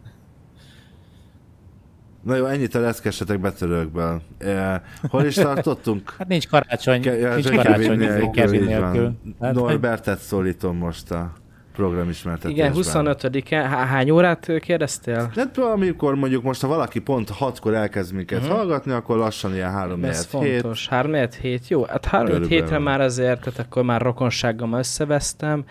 [2.23, 4.23] Na jó, ennyit a leszkessetek betörőkből.
[4.39, 6.15] Eh, hol is tartottunk?
[6.19, 8.31] hát nincs karácsony, Ke- nincs karácsony nélkül.
[8.31, 9.13] Kevin nélkül.
[9.41, 11.33] Hát, Norbertet szólítom most a
[11.75, 12.73] programismertetésben.
[12.73, 13.69] Igen, 25-e.
[13.69, 15.31] Hány órát kérdeztél?
[15.37, 18.57] Hát amikor mondjuk most, ha valaki pont 6-kor elkezd minket uh-huh.
[18.57, 20.89] hallgatni, akkor lassan ilyen 3 Ez fontos.
[20.89, 21.85] 3 hét, jó.
[21.85, 25.65] Hát 3 hétre már azért, tehát akkor már rokonsággal összevesztem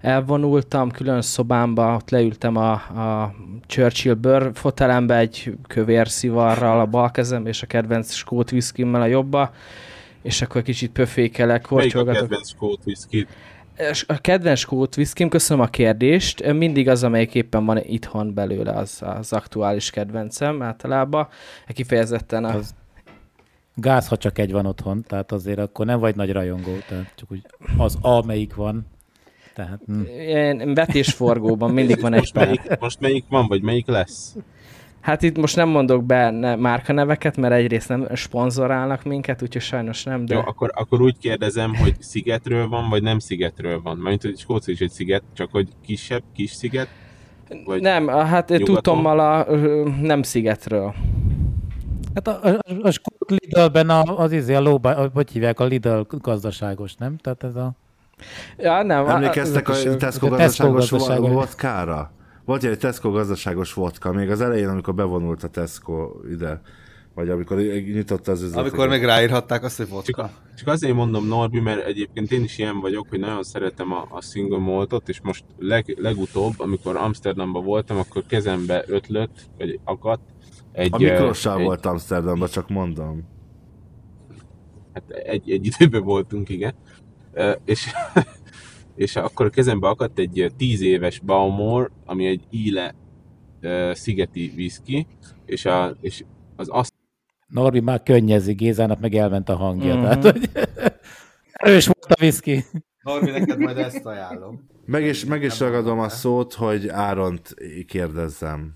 [0.00, 3.34] elvonultam külön szobámba, ott leültem a, a
[3.66, 9.06] Churchill bőr fotelembe egy kövér szivarral a bal kezem, és a kedvenc skót whisky a
[9.06, 9.54] jobba,
[10.22, 12.04] és akkor kicsit pöfékelek, kortyolgatok.
[12.04, 12.80] Melyik a kedvenc skót?
[14.06, 16.52] A kedvenc skót viszkim, köszönöm a kérdést.
[16.52, 21.28] Mindig az, amelyik éppen van itthon belőle, az az aktuális kedvencem általában.
[21.66, 22.54] Kifejezetten a...
[22.54, 22.74] Az
[23.74, 27.32] gáz, ha csak egy van otthon, tehát azért akkor nem vagy nagy rajongó, tehát csak
[27.32, 27.42] úgy
[27.76, 28.86] az A, melyik van.
[29.54, 30.02] Tehát, hm.
[30.18, 34.36] Én vetésforgóban mindig van egy most melyik, most melyik van, vagy melyik lesz?
[35.00, 40.04] Hát itt most nem mondok be ne, márkaneveket, mert egyrészt nem sponzorálnak minket, úgyhogy sajnos
[40.04, 40.34] nem, de...
[40.34, 43.96] Jó, akkor, akkor úgy kérdezem, hogy szigetről van, vagy nem szigetről van?
[43.96, 46.88] Mert hogy Skócia is egy sziget, csak hogy kisebb, kis sziget?
[47.64, 49.56] Vagy nem, hát tudtommal a
[50.00, 50.94] nem szigetről.
[52.14, 56.00] Hát a, a, a Skót Lidl-ben a, az izé a lóba, hogy hívják, a Lidl
[56.08, 57.16] gazdaságos, nem?
[57.16, 57.72] Tehát ez a...
[58.56, 59.06] Ja, nem.
[59.06, 60.90] Emlékeztek a, a Tesco gazdaságos
[61.32, 62.10] vodkára?
[62.44, 66.60] Volt egy Tesco gazdaságos vodka, még az elején, amikor bevonult a Tesco ide,
[67.14, 68.66] vagy amikor nyitotta az üzletet.
[68.66, 70.22] Amikor még ráírhatták azt, hogy vodka.
[70.22, 74.06] Csak, csak azért mondom Norbi, mert egyébként én is ilyen vagyok, hogy nagyon szeretem a,
[74.10, 80.22] a single maltot, és most leg, legutóbb, amikor Amsterdamban voltam, akkor kezembe ötlött, vagy akadt,
[80.72, 83.28] egy, a Miklossal egy, volt Amsterdamban, csak mondom.
[84.92, 86.74] Hát egy, egy időben voltunk, igen.
[87.64, 87.90] És
[88.94, 92.94] és akkor a kezembe akadt egy 10 éves Baumor, ami egy íle
[93.62, 95.06] uh, szigeti whisky,
[95.46, 96.24] és, a, és
[96.56, 96.92] az azt...
[97.46, 100.02] Norbi már könnyezi, Gézának meg elment a hangja, mm-hmm.
[100.02, 100.50] tehát hogy
[101.52, 102.64] erős volt a whisky.
[103.02, 104.68] Norbi, neked majd ezt ajánlom.
[104.86, 107.54] Meg is, meg is ragadom a szót, hogy Áront
[107.86, 108.74] kérdezzem.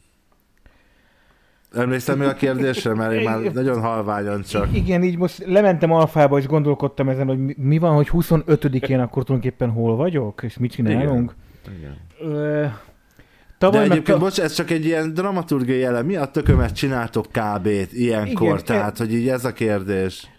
[1.77, 4.68] Emlékszem még a kérdésre, mert én már nagyon halványan csak.
[4.72, 9.70] Igen, így most lementem alfába, és gondolkodtam ezen, hogy mi van, hogy 25-én akkor tulajdonképpen
[9.70, 11.35] hol vagyok, és mit csinálunk.
[11.79, 11.97] Igen.
[12.20, 12.79] Igen.
[13.59, 14.27] Tavaly De egyébként, meg...
[14.27, 16.07] bocs, ez csak egy ilyen dramaturgiai elem.
[16.07, 18.47] Mi a tökömet csináltok kb-t ilyenkor?
[18.47, 19.05] Igen, Tehát, e...
[19.05, 20.31] hogy így ez a kérdés.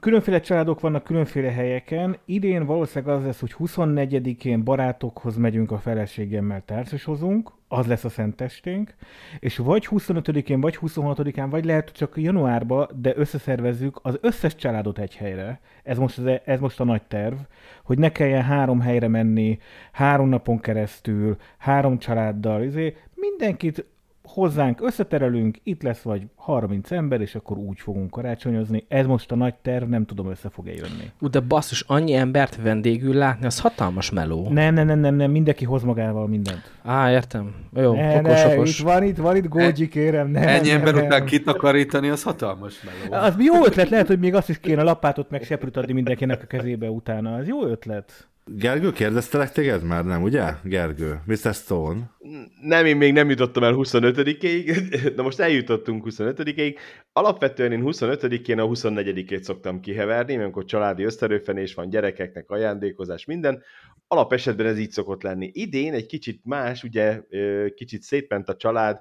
[0.00, 2.16] Különféle családok vannak különféle helyeken.
[2.24, 8.94] Idén valószínűleg az lesz, hogy 24-én barátokhoz megyünk a feleségemmel, társashozunk, az lesz a szentesténk,
[9.38, 15.16] és vagy 25-én, vagy 26-án, vagy lehet csak januárban, de összeszervezzük az összes családot egy
[15.16, 15.60] helyre.
[15.82, 17.36] Ez most, az, ez most a nagy terv,
[17.84, 19.58] hogy ne kelljen három helyre menni,
[19.92, 23.84] három napon keresztül, három családdal, izé, mindenkit
[24.26, 28.84] hozzánk összeterelünk, itt lesz vagy 30 ember, és akkor úgy fogunk karácsonyozni.
[28.88, 31.10] Ez most a nagy terv, nem tudom, össze fog-e jönni.
[31.20, 34.48] Ú, de basszus, annyi embert vendégül látni, az hatalmas meló.
[34.50, 36.72] Nem, nem, nem, nem, nem mindenki hoz magával mindent.
[36.82, 37.54] Á, értem.
[37.74, 38.78] Jó, ne, okos, ne, okos.
[38.78, 40.28] Itt van itt, van itt Gógyi, kérem.
[40.28, 41.04] Nem, Ennyi nem, ember nem.
[41.04, 43.22] után kitakarítani, az hatalmas meló.
[43.22, 46.46] Az jó ötlet, lehet, hogy még azt is kéne lapátot meg seprűt adni mindenkinek a
[46.46, 47.34] kezébe utána.
[47.34, 48.28] Az jó ötlet.
[48.50, 50.54] Gergő, kérdeztelek téged már, nem, ugye?
[50.64, 51.54] Gergő, Mr.
[51.54, 52.10] Stone.
[52.60, 56.76] Nem, én még nem jutottam el 25-ig, de most eljutottunk 25-ig.
[57.12, 63.62] Alapvetően én 25-én a 24-ét szoktam kiheverni, amikor családi összerőfenés van, gyerekeknek ajándékozás, minden.
[64.06, 65.50] Alapesetben ez így szokott lenni.
[65.52, 67.22] Idén egy kicsit más, ugye
[67.74, 69.00] kicsit szétment a család,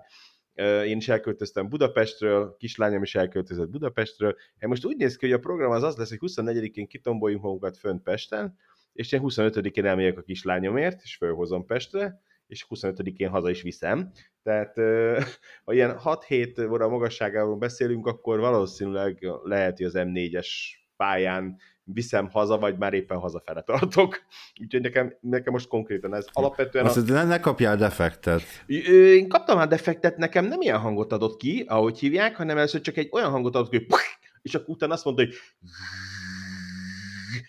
[0.86, 4.36] én is elköltöztem Budapestről, kislányom is elköltözött Budapestről.
[4.60, 8.04] Most úgy néz ki, hogy a program az az lesz, hogy 24-én kitomboljunk magunkat fönt
[8.04, 8.58] Pesten,
[8.96, 14.12] és én 25-én elmegyek a kislányomért, és fölhozom Pestre, és 25-én haza is viszem.
[14.43, 14.76] Tehát
[15.66, 20.48] ha ilyen 6-7 óra magasságáról beszélünk, akkor valószínűleg lehet, hogy az M4-es
[20.96, 24.22] pályán viszem haza, vagy már éppen hazafele tartok.
[24.62, 26.86] Úgyhogy nekem, nekem most konkrétan ez alapvetően...
[26.86, 27.14] Azt, a...
[27.14, 28.41] ne, ne kapjál defektet.
[28.66, 32.98] Én kaptam már defektet, nekem nem ilyen hangot adott ki, ahogy hívják, hanem először csak
[32.98, 34.00] egy olyan hangot adott ki, hogy
[34.41, 35.34] és akkor utána azt mondta, hogy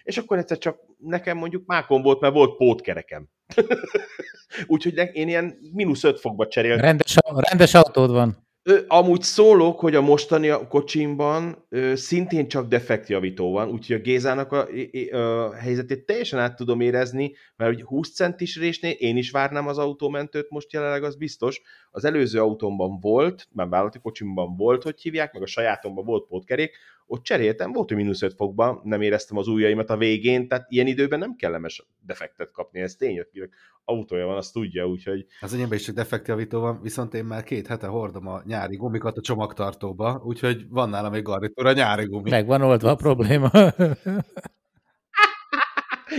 [0.03, 3.28] és akkor egyszer csak nekem mondjuk mákon volt, mert volt pótkerekem.
[4.66, 6.84] Úgyhogy én ilyen mínusz öt fokba cseréltem.
[6.84, 7.16] Rendes,
[7.51, 8.45] rendes autód van.
[8.87, 14.68] Amúgy szólok, hogy a mostani kocsimban ö, szintén csak defektjavító van, úgyhogy a Gézának a,
[15.11, 19.66] a, a helyzetét teljesen át tudom érezni, mert hogy 20 centis résnél én is várnám
[19.66, 21.61] az autómentőt, most jelenleg az biztos.
[21.91, 26.76] Az előző autómban volt, már vállalati kocsimban volt, hogy hívják, meg a sajátomban volt pótkerék,
[27.07, 30.86] ott cseréltem, volt, hogy mínusz 5 fokban, nem éreztem az ujjaimat a végén, tehát ilyen
[30.86, 33.48] időben nem kellemes defektet kapni, ez tény, hogy
[33.84, 35.26] autója van, azt tudja, úgyhogy...
[35.40, 39.16] Az enyémben is csak defektjavító van, viszont én már két hete hordom a nyári gumikat
[39.16, 42.30] a csomagtartóba, úgyhogy van nálam még garnitúra nyári gumi.
[42.30, 43.50] Meg van oldva a probléma.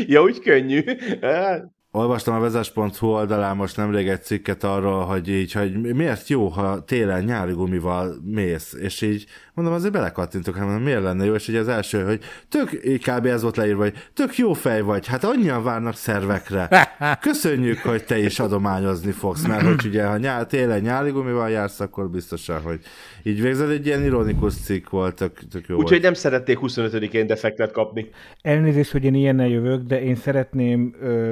[0.07, 0.81] ja, úgy könnyű.
[1.97, 6.83] Olvastam a vezes.hu oldalán most nemrég egy cikket arról, hogy így, hogy miért jó, ha
[6.83, 11.47] télen nyári gumival mész, és így mondom, azért belekattintok, hát mondom, miért lenne jó, és
[11.47, 12.19] ugye az első, hogy
[12.49, 13.25] tök, így kb.
[13.25, 16.69] ez volt leírva, hogy tök jó fej vagy, hát annyian várnak szervekre.
[17.21, 21.79] Köszönjük, hogy te is adományozni fogsz, mert hogy ugye, ha nyár, télen nyári gumival jársz,
[21.79, 22.79] akkor biztosan, hogy
[23.23, 27.71] így végzed, egy ilyen ironikus cikk volt, tök, tök jó Úgyhogy nem szerették 25-én defektet
[27.71, 28.09] kapni.
[28.41, 31.31] Elnézést, hogy én ilyennel jövök, de én szeretném, ö,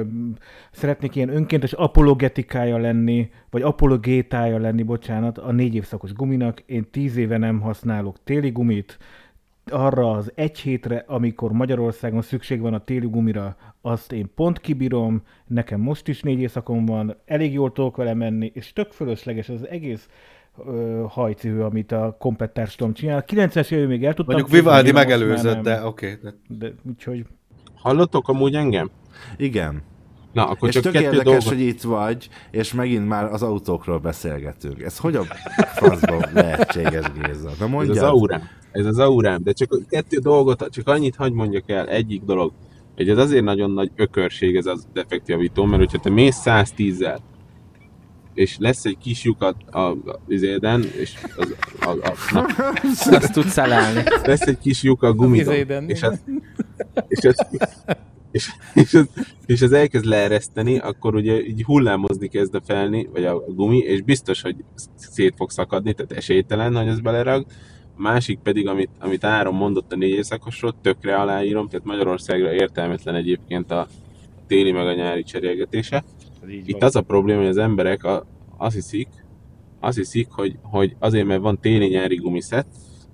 [0.70, 6.62] szeretnék ilyen önkéntes apologetikája lenni, vagy apologétája lenni, bocsánat, a négy évszakos guminak.
[6.66, 8.98] Én tíz éve nem használok téli gumit,
[9.70, 15.22] arra az egy hétre, amikor Magyarországon szükség van a téli gumira, azt én pont kibírom,
[15.46, 19.68] nekem most is négy éjszakon van, elég jól tudok vele menni, és tök fölösleges az
[19.68, 20.08] egész
[20.66, 23.24] ö, hajcihő, amit a kompettárstom csinál.
[23.26, 24.34] 90-es évő még el tudtam.
[24.34, 26.12] Mondjuk Vivaldi megelőzött, de oké.
[26.12, 26.72] Okay, de...
[26.88, 27.26] úgyhogy...
[27.74, 28.90] Hallottok amúgy engem?
[29.36, 29.82] Igen.
[30.36, 31.48] Na, akkor és csak tök kettő érdekes, dolgot...
[31.48, 34.82] hogy itt vagy, és megint már az autókról beszélgetünk.
[34.82, 35.22] Ez hogy a
[35.74, 37.50] faszban lehetséges, Géza?
[37.58, 38.42] Na Ez az aurám.
[38.72, 39.42] Ez az aurám.
[39.42, 41.88] De csak kettő dolgot, csak annyit hagy mondjak el.
[41.88, 42.52] Egyik dolog,
[42.96, 47.18] hogy ez azért nagyon nagy ökörség ez az defektjavító, mert hogyha te mész 110-zel,
[48.34, 52.46] és lesz egy kis lyukat a, a izéden, és az, a, a, na,
[53.16, 54.02] Azt tudsz elállni.
[54.24, 56.20] lesz egy kis lyuk a gumidon, és az,
[57.08, 57.46] és az,
[58.36, 59.08] és, és, az,
[59.46, 64.02] és az elkezd leereszteni, akkor ugye így hullámozni kezd a felni, vagy a gumi, és
[64.02, 64.56] biztos, hogy
[64.94, 67.46] szét fog szakadni, tehát esélytelen, hogy az belerag.
[67.96, 73.14] A másik pedig, amit, amit Áron mondott a négy éjszakosról, tökre aláírom, tehát Magyarországra értelmetlen
[73.14, 73.88] egyébként a
[74.46, 76.04] téli meg a nyári cserélgetése.
[76.64, 78.26] Itt az a probléma, hogy az emberek a,
[78.56, 79.08] azt hiszik,
[79.80, 82.66] azt hiszik, hogy, hogy azért, mert van téli-nyári gumiszett,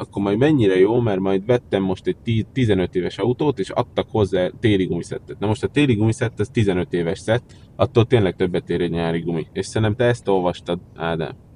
[0.03, 4.07] akkor majd mennyire jó, mert majd vettem most egy 10 15 éves autót, és adtak
[4.11, 5.39] hozzá téli gumiszettet.
[5.39, 9.21] Na most a téli gumiszett az 15 éves szett, attól tényleg többet ér egy nyári
[9.21, 9.47] gumi.
[9.53, 11.52] És szerintem te ezt olvastad, Ádám.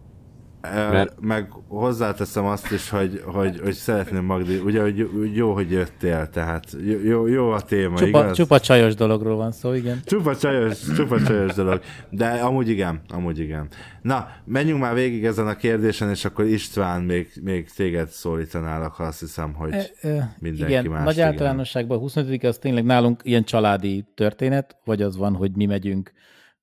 [0.73, 1.21] Mert...
[1.21, 6.77] Meg hozzáteszem azt is, hogy, hogy, hogy szeretném Magdi, ugye, hogy jó, hogy jöttél, tehát
[7.05, 8.37] jó, jó a téma, Csupa, igaz?
[8.37, 10.01] csupa csajos dologról van szó, igen.
[10.05, 11.81] Csupa csajos, csupa csajos dolog.
[12.11, 13.69] De amúgy igen, amúgy igen.
[14.03, 19.05] Na, menjünk már végig ezen a kérdésen, és akkor István még, még téged szólítanálak, ha
[19.05, 21.05] azt hiszem, hogy E, e, mindenki igen, más.
[21.05, 25.67] nagy általánosságban a 25 az tényleg nálunk ilyen családi történet, vagy az van, hogy mi
[25.67, 26.13] megyünk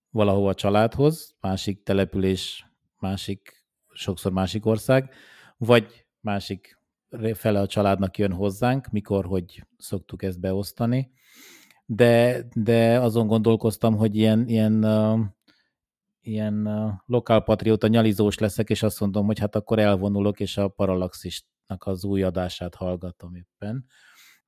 [0.09, 2.65] valahova a családhoz, másik település,
[2.99, 3.62] másik,
[3.93, 5.09] sokszor másik ország,
[5.57, 6.79] vagy másik
[7.33, 11.11] fele a családnak jön hozzánk, mikor, hogy szoktuk ezt beosztani.
[11.85, 15.19] De, de azon gondolkoztam, hogy ilyen, ilyen, uh,
[16.21, 21.85] ilyen uh, lokálpatrióta nyalizós leszek, és azt mondom, hogy hát akkor elvonulok, és a Parallaxisnak
[21.85, 23.85] az új adását hallgatom éppen.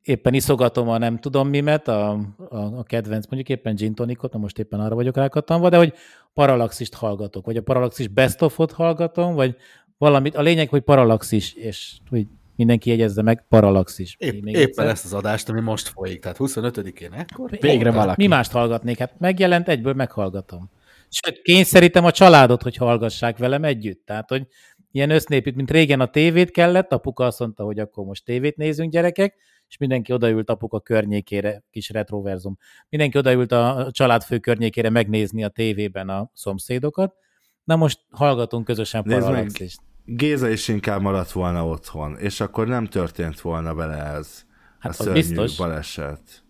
[0.02, 2.10] Éppen iszogatom a nem tudom mimet, a,
[2.50, 5.94] a, a kedvenc, mondjuk éppen gin tonicot, na most éppen arra vagyok rákattanva, de hogy
[6.36, 9.56] Parallaxist hallgatok, vagy a Parallaxis Best of-ot hallgatom, vagy
[9.98, 10.36] valamit.
[10.36, 14.16] A lényeg, hogy Parallaxis, és hogy mindenki jegyezze meg, Parallaxis.
[14.20, 14.88] Épp, Még éppen egyszer.
[14.88, 17.50] ezt az adást, ami most folyik, tehát 25-én, ekkor?
[17.60, 18.22] Végre valaki.
[18.22, 18.98] Mi mást hallgatnék?
[18.98, 20.70] Hát megjelent, egyből meghallgatom.
[21.10, 24.06] Sőt, kényszerítem a családot, hogy hallgassák velem együtt.
[24.06, 24.48] Tehát, hogy
[24.92, 28.92] ilyen össznépít, mint régen a tévét kellett, apuka azt mondta, hogy akkor most tévét nézünk
[28.92, 29.36] gyerekek,
[29.70, 32.58] és mindenki odaült apuka környékére, kis retroverzum,
[32.90, 37.16] mindenki odaült a családfő környékére megnézni a tévében a szomszédokat.
[37.64, 39.80] Na most hallgatunk közösen Parallaxist.
[40.06, 44.46] Géza is inkább maradt volna otthon, és akkor nem történt volna vele ez.
[44.80, 45.58] Hát a szörnyű biztos.
[45.58, 46.44] baleset.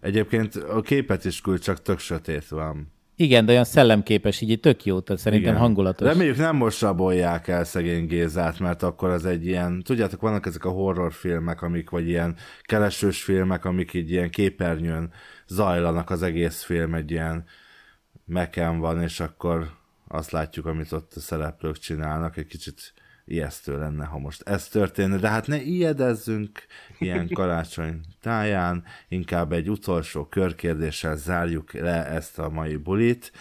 [0.00, 2.92] Egyébként a képet is küld, csak tök sötét van.
[3.16, 5.62] Igen, de olyan szellemképes, így tök jó, tehát szerintem Igen.
[5.62, 6.08] hangulatos.
[6.08, 10.64] Reméljük nem most rabolják el szegény Gézát, mert akkor az egy ilyen, tudjátok, vannak ezek
[10.64, 15.12] a horrorfilmek, amik, vagy ilyen keresős filmek, amik így ilyen képernyőn
[15.46, 17.44] zajlanak az egész film, egy ilyen
[18.24, 19.70] meken van, és akkor
[20.08, 22.92] azt látjuk, amit ott a szereplők csinálnak, egy kicsit
[23.24, 26.66] ijesztő lenne, ha most ez történne, de hát ne ijedezzünk
[26.98, 33.32] ilyen karácsony táján, inkább egy utolsó körkérdéssel zárjuk le ezt a mai bulit,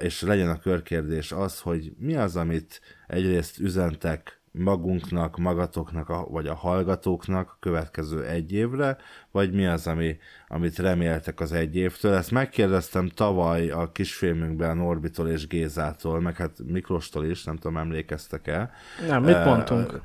[0.00, 6.54] és legyen a körkérdés az, hogy mi az, amit egyrészt üzentek magunknak, magatoknak, vagy a
[6.54, 8.96] hallgatóknak a következő egy évre,
[9.34, 10.16] vagy mi az, ami,
[10.48, 12.14] amit reméltek az egy évtől.
[12.14, 18.70] Ezt megkérdeztem tavaly a kisfilmünkben Norbitól és Gézától, meg hát Miklóstól is, nem tudom, emlékeztek-e.
[19.08, 20.00] Nem, mit Ö, mondtunk?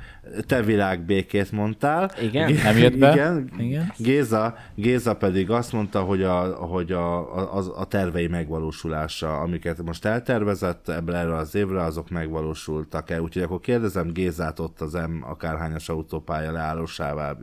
[0.48, 2.12] Te világbékét mondtál.
[2.22, 2.48] Igen?
[2.48, 3.12] Gé- Nem jött be?
[3.12, 3.52] Igen.
[3.58, 3.94] Igen.
[3.98, 10.06] Géza, Géza pedig azt mondta, hogy a, hogy a, a, a tervei megvalósulása, amiket most
[10.06, 13.22] eltervezett ebből erre az évre, azok megvalósultak-e.
[13.22, 17.38] Úgyhogy akkor kérdezem Gézát ott az M akárhányas autópálya leállósává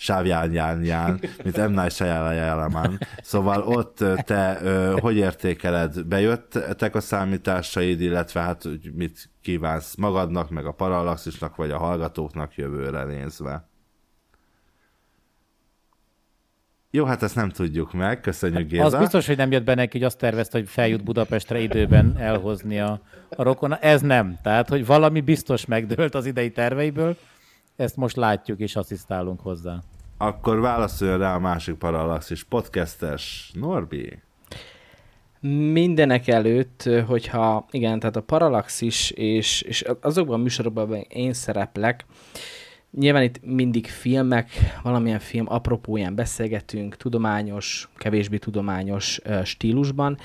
[0.00, 1.70] sávjányányán, mint M.
[1.70, 2.98] Night Shyamalan.
[3.22, 4.60] Szóval ott te
[5.00, 6.04] hogy értékeled?
[6.06, 13.04] Bejöttek a számításaid, illetve hát mit kívánsz magadnak, meg a Parallaxisnak, vagy a hallgatóknak jövőre
[13.04, 13.68] nézve?
[16.90, 18.84] Jó, hát ezt nem tudjuk meg, köszönjük Géza.
[18.84, 22.80] Az biztos, hogy nem jött be neki, hogy azt tervezte, hogy feljut Budapestre időben elhozni
[22.80, 23.76] a, a rokona.
[23.76, 24.38] Ez nem.
[24.42, 27.16] Tehát, hogy valami biztos megdőlt az idei terveiből,
[27.80, 29.78] ezt most látjuk és asszisztálunk hozzá.
[30.18, 34.18] Akkor válaszolja rá a másik Parallaxis podcastes Norbi.
[35.72, 42.04] Mindenek előtt, hogyha igen, tehát a Parallaxis és, és azokban a műsorokban én szereplek,
[42.98, 44.50] Nyilván itt mindig filmek,
[44.82, 50.18] valamilyen film apropóján beszélgetünk, tudományos, kevésbé tudományos stílusban.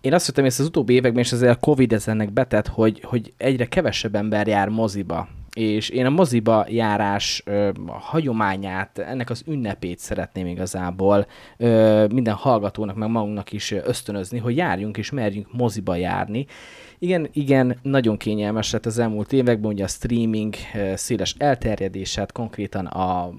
[0.00, 2.66] Én azt hittem, hogy ezt az utóbbi években, és azért a Covid ez ennek betett,
[2.66, 5.28] hogy, hogy egyre kevesebb ember jár moziba.
[5.56, 11.26] És én a moziba járás ö, a hagyományát, ennek az ünnepét szeretném igazából
[11.56, 16.46] ö, minden hallgatónak, meg magunknak is ösztönözni, hogy járjunk és merjünk moziba járni.
[16.98, 20.54] Igen, igen, nagyon kényelmes lett az elmúlt években, ugye a streaming
[20.94, 23.30] széles elterjedését, konkrétan a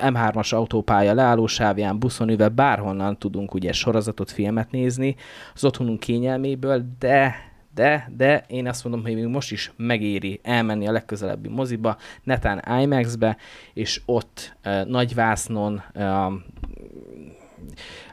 [0.00, 5.16] M3-as autópálya leállósávján, buszon ülve bárhonnan tudunk ugye sorozatot, filmet nézni
[5.54, 7.47] az otthonunk kényelméből, de
[7.78, 12.80] de, de én azt mondom, hogy még most is megéri elmenni a legközelebbi moziba, netán
[12.80, 13.36] IMAX-be,
[13.74, 16.32] és ott uh, nagyvásznon uh,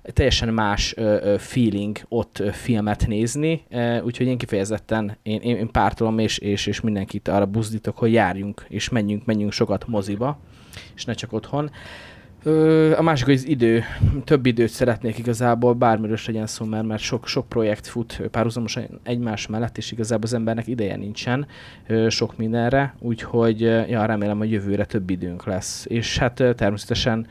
[0.04, 3.64] teljesen más ö, feeling ott filmet nézni,
[4.04, 8.66] úgyhogy én kifejezetten én, én, én pártolom és, és, és mindenkit arra buzdítok, hogy járjunk
[8.68, 10.40] és menjünk, menjünk sokat moziba,
[10.96, 11.72] és ne csak otthon.
[12.98, 13.84] A másik, hogy az idő,
[14.24, 19.48] több időt szeretnék igazából, bármiről legyen szó, mert, mert sok, sok projekt fut párhuzamosan egymás
[19.48, 21.48] mellett, és igazából az embernek ideje nincsen
[22.10, 25.86] sok mindenre, úgyhogy ja, remélem, hogy jövőre több időnk lesz.
[25.90, 27.28] És hát természetesen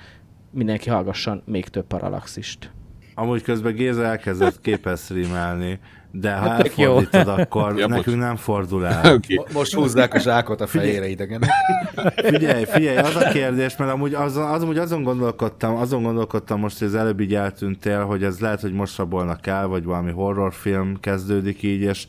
[0.51, 2.71] mindenki hallgasson még több paralaxist.
[3.15, 5.79] Amúgy közben Géza elkezdett képes streamelni,
[6.17, 9.03] de ha hát elfordítod, akkor ja, nekünk nem fordul el.
[9.15, 9.41] Okay.
[9.53, 11.51] Most húzzák a zsákot a fejére idegenek.
[12.27, 16.79] Figyelj, figyelj, az a kérdés, mert amúgy azon, az, amúgy azon gondolkodtam, azon gondolkodtam most,
[16.79, 20.97] hogy az előbb így eltűntél, hogy ez lehet, hogy most rabolnak el, vagy valami horrorfilm
[21.01, 22.07] kezdődik így, és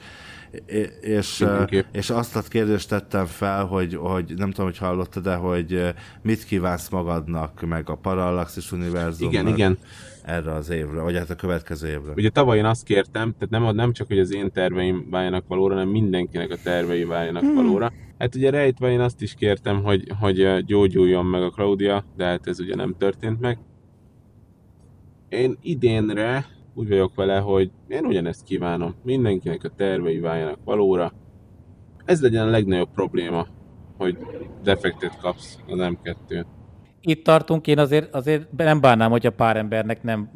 [1.02, 1.46] és,
[1.92, 6.44] és azt a kérdést tettem fel, hogy, hogy nem tudom, hogy hallottad, de hogy mit
[6.44, 9.78] kívánsz magadnak, meg a Parallaxis univerzumnak igen, igen.
[10.26, 12.14] Erre az évre, vagy hát a következő évre.
[12.16, 15.74] Ugye tavaly én azt kértem, tehát nem, nem csak, hogy az én terveim váljanak valóra,
[15.74, 17.56] hanem mindenkinek a tervei váljanak hmm.
[17.56, 17.92] valóra.
[18.18, 22.48] Hát ugye rejtve én azt is kértem, hogy, hogy gyógyuljon meg a Claudia, de hát
[22.48, 23.58] ez ugye nem történt meg.
[25.30, 28.96] Én idénre úgy vagyok vele, hogy én ugyanezt kívánom.
[29.04, 31.14] Mindenkinek a tervei váljanak valóra.
[32.06, 33.48] Ez legyen a legnagyobb probléma,
[33.98, 34.18] hogy
[34.64, 36.46] defektet kapsz az M2-n.
[37.08, 40.30] Itt tartunk, én azért, azért nem bánnám, hogy a pár embernek nem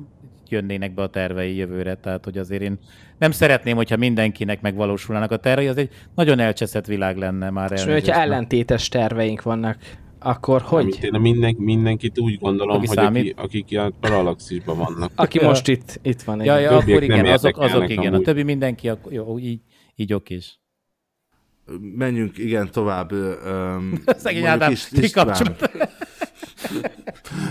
[0.50, 2.80] jönnének be a tervei jövőre, tehát hogy azért én
[3.18, 7.72] nem szeretném, hogyha mindenkinek megvalósulnának a tervei, az egy nagyon elcseszett világ lenne már.
[7.72, 9.78] És hogyha ellentétes terveink vannak,
[10.20, 10.84] akkor hogy?
[10.84, 13.22] Amit én minden, mindenkit úgy gondolom, aki hogy számít?
[13.22, 15.12] akik, akik ilyen paralaxisban vannak.
[15.16, 16.44] Aki most itt, itt van.
[16.44, 18.08] Ja, ja, akkor igen, azok, azok igen.
[18.08, 18.20] Amúgy.
[18.20, 19.62] A többi mindenki, akkor, jó, így,
[19.96, 20.60] így oké is.
[21.96, 23.12] Menjünk, igen, tovább.
[23.12, 23.94] Um,
[24.24, 25.72] Szegény Ádám, kikapcsolt.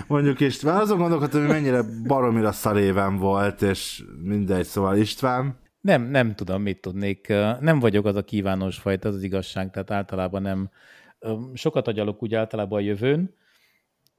[0.07, 5.59] Mondjuk István, azon gondolkodtam, hogy mennyire baromira szaréven volt, és mindegy, szóval István.
[5.81, 7.29] Nem, nem tudom, mit tudnék.
[7.61, 10.71] Nem vagyok az a kívános fajta, az, az igazság, tehát általában nem,
[11.55, 13.35] sokat agyalok úgy általában a jövőn,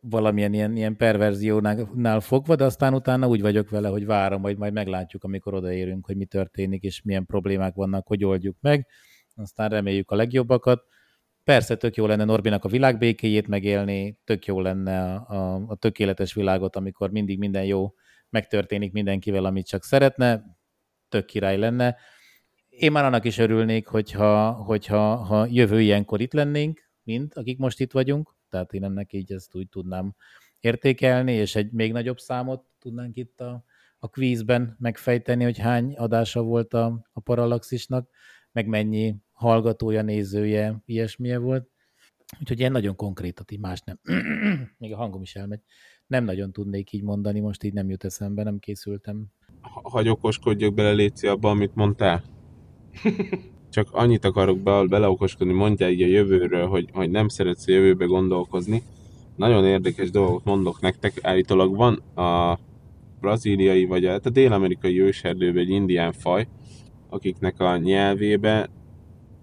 [0.01, 4.73] valamilyen ilyen, ilyen perverziónál fogva, de aztán utána úgy vagyok vele, hogy várom, majd majd
[4.73, 8.87] meglátjuk, amikor odaérünk, hogy mi történik, és milyen problémák vannak, hogy oldjuk meg.
[9.35, 10.83] Aztán reméljük a legjobbakat.
[11.49, 16.33] Persze tök jó lenne Norbinak a világbékéjét megélni, tök jó lenne a, a, a tökéletes
[16.33, 17.93] világot, amikor mindig minden jó
[18.29, 20.43] megtörténik mindenkivel, amit csak szeretne,
[21.07, 21.97] tök király lenne.
[22.69, 27.79] Én már annak is örülnék, hogyha, hogyha ha jövő ilyenkor itt lennénk, mind, akik most
[27.79, 30.15] itt vagyunk, tehát én ennek így ezt úgy tudnám
[30.59, 33.63] értékelni, és egy még nagyobb számot tudnánk itt a,
[33.99, 38.09] a kvízben megfejteni, hogy hány adása volt a, a Parallaxisnak,
[38.51, 41.69] meg mennyi hallgatója, nézője, ilyesmilye volt.
[42.39, 43.99] Úgyhogy ilyen nagyon konkrétat, így más nem.
[44.77, 45.61] még a hangom is elmegy.
[46.07, 49.25] Nem nagyon tudnék így mondani, most így nem jut eszembe, nem készültem.
[49.61, 52.23] Hagy okoskodjak bele, Léci, abba, amit mondtál.
[53.69, 58.05] csak annyit akarok be, beleokoskodni, mondja így a jövőről, hogy, hogy nem szeretsz a jövőbe
[58.05, 58.83] gondolkozni.
[59.35, 61.13] Nagyon érdekes dolgot mondok nektek.
[61.21, 62.59] Állítólag van a
[63.19, 66.47] brazíliai, vagy a, a dél-amerikai őserdőben egy indián faj,
[67.09, 68.69] akiknek a nyelvébe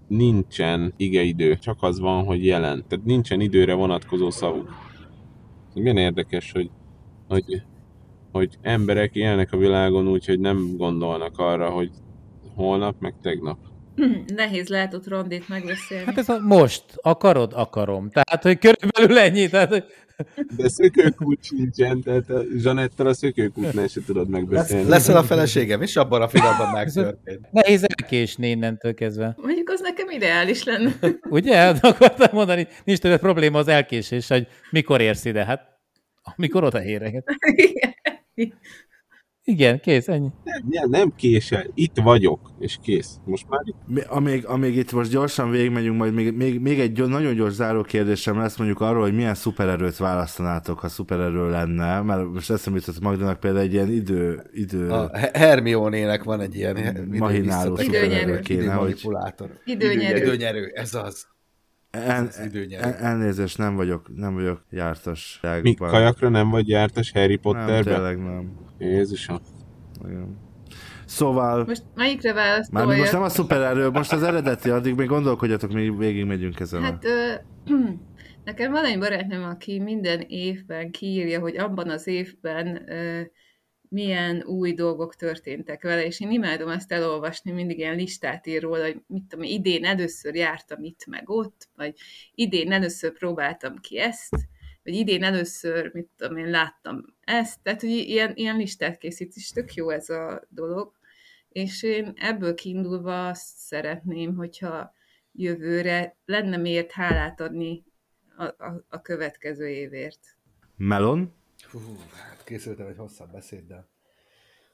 [0.09, 2.85] nincsen igeidő, csak az van, hogy jelen.
[2.89, 4.75] Tehát nincsen időre vonatkozó szavuk.
[5.75, 6.71] Milyen érdekes, hogy,
[7.29, 7.63] hogy,
[8.33, 11.91] hogy emberek élnek a világon úgy, hogy nem gondolnak arra, hogy
[12.55, 13.59] holnap, meg tegnap.
[14.27, 16.05] Nehéz lehet ott rondét megbeszélni.
[16.05, 18.11] Hát ez a most, akarod, akarom.
[18.11, 19.49] Tehát, hogy körülbelül ennyi.
[19.49, 19.85] Tehát, hogy...
[20.57, 24.83] De szökőkút sincsen, tehát a Zsanettel a szökőkútnál se tudod megbeszélni.
[24.83, 27.49] Lesz, leszel a feleségem, és abban a filmben megtörtént.
[27.53, 29.35] Nehéz elkésni innentől kezdve.
[29.43, 30.95] Mondjuk az nekem ideális lenne.
[31.31, 31.69] Ugye?
[31.81, 35.45] Akartam mondani, nincs többet probléma az elkésés, hogy mikor érsz ide.
[35.45, 35.61] Hát,
[36.37, 37.15] amikor odaérek.
[39.49, 40.29] Igen, kész, ennyi.
[40.45, 43.19] Nem, nem, nem késel, itt vagyok, és kész.
[43.25, 44.05] Most már itt.
[44.05, 48.39] Amíg, amíg itt most gyorsan végigmegyünk, majd még, még, még egy nagyon gyors záró kérdésem
[48.39, 53.41] lesz mondjuk arról, hogy milyen szupererőt választanátok, ha szupererő lenne, mert most eszembe jutott Magdanak
[53.41, 54.43] például egy ilyen idő...
[54.53, 54.91] idő...
[54.91, 58.89] A Hermione-nek van egy ilyen mahináló szupererő kéne, hogy...
[58.89, 59.51] Manipulátor.
[59.65, 60.17] Időnyerő.
[60.17, 61.27] Időnyerő, ez az.
[61.91, 62.31] En,
[62.71, 65.41] en, elnézést, nem vagyok, nem vagyok jártas.
[65.63, 67.75] Mi kajakra nem vagy jártas Harry Potterben?
[67.75, 68.66] Nem, tényleg nem.
[68.79, 69.39] Jézusom.
[70.05, 70.37] Igen.
[71.05, 71.65] Szóval...
[71.65, 72.89] Most melyikre választoljak?
[72.89, 76.83] Már most nem a szupererő, most az eredeti, addig még gondolkodjatok, még végig megyünk ezen.
[76.83, 77.33] Hát ö,
[78.45, 83.21] nekem van egy barátnőm, aki minden évben kiírja, hogy abban az évben ö,
[83.89, 88.85] milyen új dolgok történtek vele, és én imádom ezt elolvasni, mindig ilyen listát ír róla,
[88.85, 91.95] hogy mit tudom, idén először jártam itt meg ott, vagy
[92.35, 94.37] idén először próbáltam ki ezt,
[94.87, 99.51] vagy idén először, mit tudom én, láttam ezt, tehát hogy ilyen, ilyen listát készít, és
[99.51, 100.93] tök jó ez a dolog,
[101.49, 104.93] és én ebből kiindulva azt szeretném, hogyha
[105.33, 107.85] jövőre lenne miért hálát adni
[108.37, 110.21] a, a, a következő évért.
[110.77, 111.35] Melon?
[111.71, 111.79] Hú,
[112.13, 113.89] hát készültem egy hosszabb beszéddel.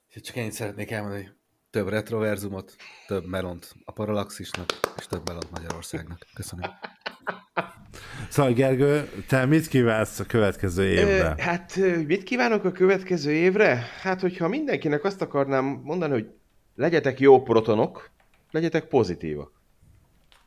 [0.08, 1.34] És csak ennyit szeretnék elmondani, hogy
[1.70, 6.26] több retroverzumot, több melont a Parallaxisnak, és több melont Magyarországnak.
[6.34, 6.70] Köszönöm.
[8.28, 11.34] Szóval Gergő, te mit kívánsz a következő évre?
[11.38, 13.86] Ö, hát mit kívánok a következő évre?
[14.01, 16.26] Hát, hogyha mindenkinek azt akarnám mondani, hogy
[16.74, 18.11] legyetek jó protonok,
[18.51, 19.53] legyetek pozitívak.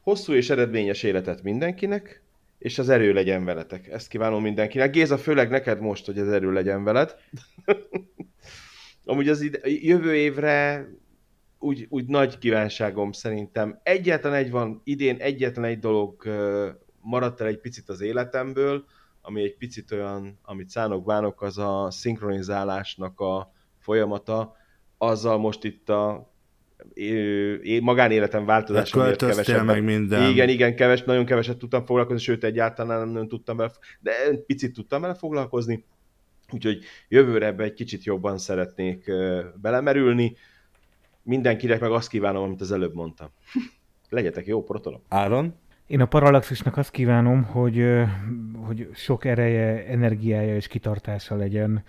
[0.02, 2.22] Hosszú és eredményes életet mindenkinek,
[2.60, 3.88] és az erő legyen veletek.
[3.88, 4.91] Ezt kívánom mindenkinek.
[4.91, 7.16] Géza, főleg neked most, hogy az erő legyen veled.
[9.06, 10.88] Amúgy az ide, jövő évre
[11.60, 13.80] úgy, úgy nagy kívánságom szerintem.
[13.84, 16.24] Egyetlen egy van, idén egyetlen egy dolog
[17.06, 18.86] maradt el egy picit az életemből,
[19.22, 24.56] ami egy picit olyan, amit szánok bánok, az a szinkronizálásnak a folyamata.
[24.97, 26.34] Azzal most itt a
[26.93, 29.66] é, magánéletem változása miatt kevesebb.
[29.66, 30.30] meg minden.
[30.30, 34.12] Igen, igen, keves, nagyon keveset tudtam foglalkozni, sőt egyáltalán nem, nem tudtam vele, de
[34.45, 35.86] picit tudtam vele foglalkozni,
[36.51, 39.12] úgyhogy jövőre ebbe egy kicsit jobban szeretnék
[39.62, 40.36] belemerülni.
[41.24, 43.30] Mindenkinek meg azt kívánom, amit az előbb mondtam.
[44.10, 45.01] Legyetek jó protonok.
[45.08, 45.56] Áron?
[45.88, 48.04] Én a Parallaxisnak azt kívánom, hogy,
[48.66, 51.84] hogy sok ereje, energiája és kitartása legyen,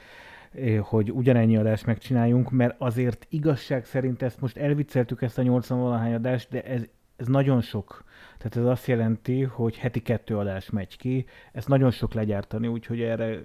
[0.81, 6.15] hogy ugyanennyi adást megcsináljunk, mert azért igazság szerint ezt most elvicceltük ezt a 80 valahány
[6.15, 6.83] adást, de ez,
[7.17, 8.05] ez nagyon sok.
[8.39, 13.01] Tehát ez azt jelenti, hogy heti kettő adás megy ki, ezt nagyon sok legyártani, úgyhogy
[13.01, 13.41] erre...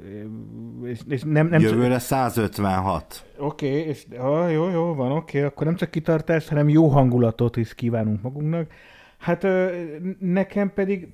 [0.84, 2.00] És, és nem, nem Jövőre csak...
[2.00, 3.26] 156.
[3.38, 6.88] Oké, okay, és ah, jó, jó, van, oké, okay, akkor nem csak kitartást, hanem jó
[6.88, 8.72] hangulatot is kívánunk magunknak.
[9.22, 9.48] Hát
[10.20, 11.08] nekem pedig,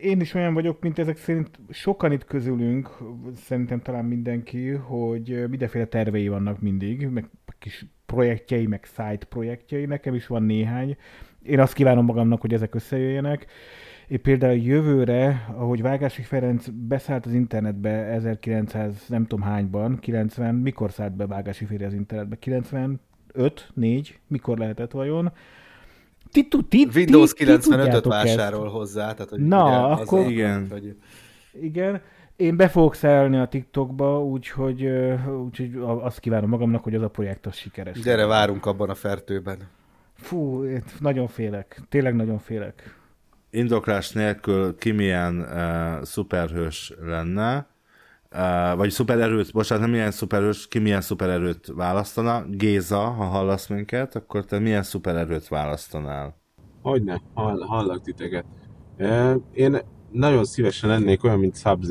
[0.00, 2.98] én is olyan vagyok, mint ezek szerint sokan itt közülünk,
[3.34, 10.14] szerintem talán mindenki, hogy mindenféle tervei vannak mindig, meg kis projektjei, meg side projektjei, nekem
[10.14, 10.96] is van néhány.
[11.42, 13.46] Én azt kívánom magamnak, hogy ezek összejöjjenek.
[14.08, 20.92] Én például jövőre, ahogy Vágási Ferenc beszállt az internetbe 1900 nem tudom hányban, 90, mikor
[20.92, 22.36] szállt be Vágási Ferenc az internetbe?
[22.36, 22.98] 95,
[23.74, 25.32] 4, mikor lehetett vajon?
[26.32, 28.74] Ti, ti, Windows 95-öt vásárol ezt.
[28.74, 29.12] hozzá.
[29.12, 30.18] Tehát, hogy Na, ugye, akkor...
[30.18, 30.66] Az igen.
[30.70, 30.96] Hogy...
[31.60, 32.00] Igen.
[32.36, 34.86] Én be fogok szállni a TikTokba, úgyhogy,
[35.44, 38.00] úgyhogy azt kívánom magamnak, hogy az a projekt az sikeres.
[38.00, 39.58] Gyere, várunk abban a fertőben.
[40.14, 40.64] Fú,
[41.00, 41.80] nagyon félek.
[41.88, 42.96] Tényleg nagyon félek.
[43.50, 47.66] Indoklás nélkül ki milyen uh, szuperhős lenne,
[48.34, 52.44] uh, vagy szupererőt, bocsánat, nem milyen szupererős, ki milyen szupererőt választana.
[52.48, 56.40] Géza, ha hallasz minket, akkor te milyen szupererőt választanál?
[56.82, 58.44] Hogyne, hall, hallak titeket.
[59.52, 59.78] Én
[60.10, 61.84] nagyon szívesen lennék olyan, mint sub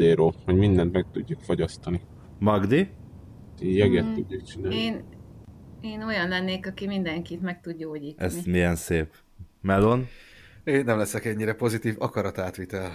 [0.45, 2.01] hogy mindent meg tudjuk fogyasztani.
[2.39, 2.89] Magdi?
[3.59, 4.75] Jeget mm, tudjuk csinálni.
[4.75, 5.03] Én,
[5.81, 8.29] én olyan lennék, aki mindenkit meg tud gyógyítani.
[8.29, 9.13] Ez milyen szép.
[9.61, 10.07] Melon?
[10.63, 12.91] Én nem leszek ennyire pozitív akaratátvitel.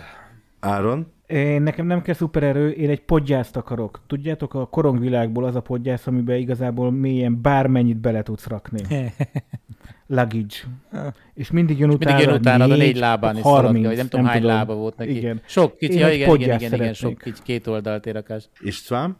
[0.67, 1.07] Áron?
[1.27, 4.01] Én, nekem nem kell szupererő, én egy podgyászt akarok.
[4.07, 8.81] Tudjátok, a korongvilágból az a podgyász, amiben igazából mélyen bármennyit bele tudsz rakni.
[10.07, 10.57] Luggage.
[11.35, 14.09] És mindig jön utána, mindig jön utána, de négy lábán is 30, szaladja, vagy nem
[14.09, 15.17] tudom hány lába volt neki.
[15.17, 15.41] Igen.
[15.47, 18.49] Sok kicsi, ja, egy igen, igen, igen, igen, sok kicsi, két oldalt érakás.
[18.61, 19.17] István?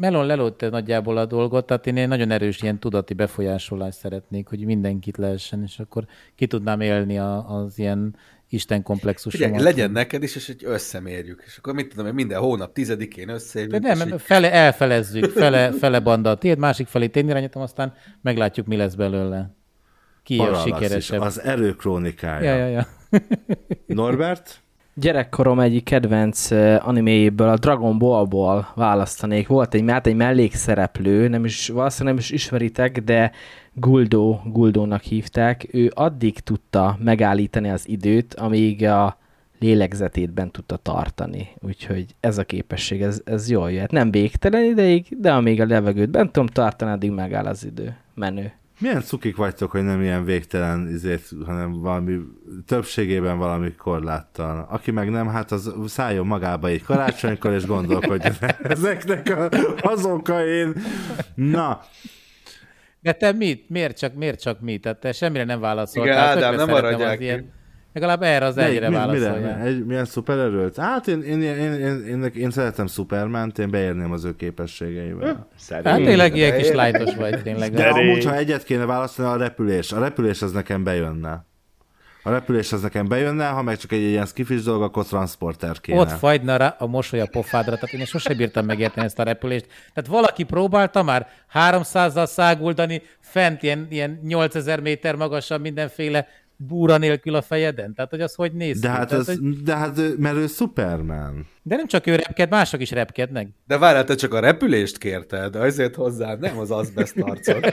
[0.00, 4.64] Melon lelőtte nagyjából a dolgot, tehát én egy nagyon erős ilyen tudati befolyásolást szeretnék, hogy
[4.64, 8.16] mindenkit lehessen, és akkor ki tudnám élni a, az ilyen
[8.48, 9.46] Isten komplexusomat.
[9.48, 11.42] Figyelj, legyen neked is, és hogy összemérjük.
[11.46, 13.80] És akkor mit tudom, hogy minden hónap tizedikén De összeérjük.
[13.80, 17.62] nem, és nem így- fele, elfelezzük, fele, fele banda a tiéd, másik felé én irányítom,
[17.62, 19.54] aztán meglátjuk, mi lesz belőle.
[20.22, 21.20] Ki a is, sikeresebb.
[21.20, 22.54] Az erő krónikája.
[22.54, 22.86] Ja, ja, ja.
[23.86, 24.62] Norbert?
[24.96, 29.48] Gyerekkorom egyik kedvenc uh, animéjéből, a Dragon Ballból választanék.
[29.48, 33.32] Volt egy, hát egy mellékszereplő, nem is, valószínűleg nem is ismeritek, de
[33.72, 35.66] Guldo, Guldónak hívták.
[35.72, 39.18] Ő addig tudta megállítani az időt, amíg a
[39.58, 41.48] lélegzetét tudta tartani.
[41.60, 43.90] Úgyhogy ez a képesség, ez, ez jól jöhet.
[43.90, 47.96] Nem végtelen ideig, de amíg a levegőt bent tudom tartani, addig megáll az idő.
[48.14, 48.52] Menő.
[48.80, 52.18] Milyen cukik vagytok, hogy nem ilyen végtelen, izét, hanem valami
[52.66, 54.66] többségében valami korláttal.
[54.70, 59.48] Aki meg nem, hát az szálljon magába egy karácsonykor, és gondolkodjon ezeknek a,
[59.88, 60.72] az okain.
[61.34, 61.80] Na,
[63.00, 63.68] De te mit?
[63.70, 64.80] Miért csak, miért csak mit?
[64.82, 66.12] Tehát te semmire nem válaszoltál.
[66.12, 67.52] Igen, Ádám, nem maradják ilyen-
[67.94, 69.36] Legalább erre az egyre Mi- válaszoljál.
[69.38, 69.58] mire?
[69.60, 70.76] Egy, milyen szupererőt?
[70.76, 75.48] Hát én, én, én, én, én, én, én szeretem Superman-t, én beérném az ő képességeivel.
[75.70, 77.72] Hát tényleg ilyen kis lájtos vagy, tényleg.
[77.72, 79.92] De amúgy, ha egyet kéne választani, a repülés.
[79.92, 81.44] A repülés az nekem bejönne.
[82.26, 86.00] A repülés az nekem bejönne, ha meg csak egy ilyen skifis dolog, akkor transporter kéne.
[86.00, 89.66] Ott fagyna rá a mosoly a pofádra, tehát én sose bírtam megérteni ezt a repülést.
[89.94, 96.26] Tehát valaki próbálta már 300-zal száguldani fent ilyen, ilyen 8000 méter magasan mindenféle
[96.56, 97.94] búra nélkül a fejeden?
[97.94, 99.62] Tehát, hogy az hogy néz De hát, Tehát, ez, hogy...
[99.62, 101.46] de hát, ő- mert ő Superman.
[101.62, 103.48] de nem csak ő repked, mások is repkednek.
[103.66, 107.64] De várjál, te csak a repülést kérted, azért hozzá nem az azbest arcot.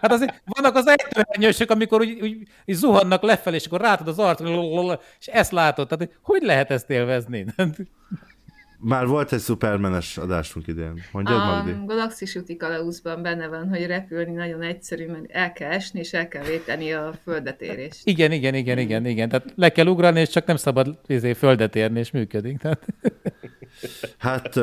[0.00, 2.36] Hát azért vannak az ejtőernyősök, amikor úgy, úgy,
[2.66, 5.88] úgy zuhannak lefelé, és akkor rátad az arcra, és ezt látod.
[5.88, 7.46] Tehát hogy- hogy lehet ezt élvezni?
[8.84, 11.02] Már volt egy Supermanes adásunk idén.
[11.12, 11.74] Mondjad, A Magdi?
[11.86, 16.28] Galaxis úti kalauzban benne van, hogy repülni nagyon egyszerű, mert el kell esni, és el
[16.28, 18.00] kell véteni a földetérést.
[18.04, 19.28] Igen, igen, igen, igen, igen.
[19.28, 22.58] Tehát le kell ugrani, és csak nem szabad izé, földet érni, és működik.
[22.58, 22.86] Tehát...
[24.18, 24.60] Hát,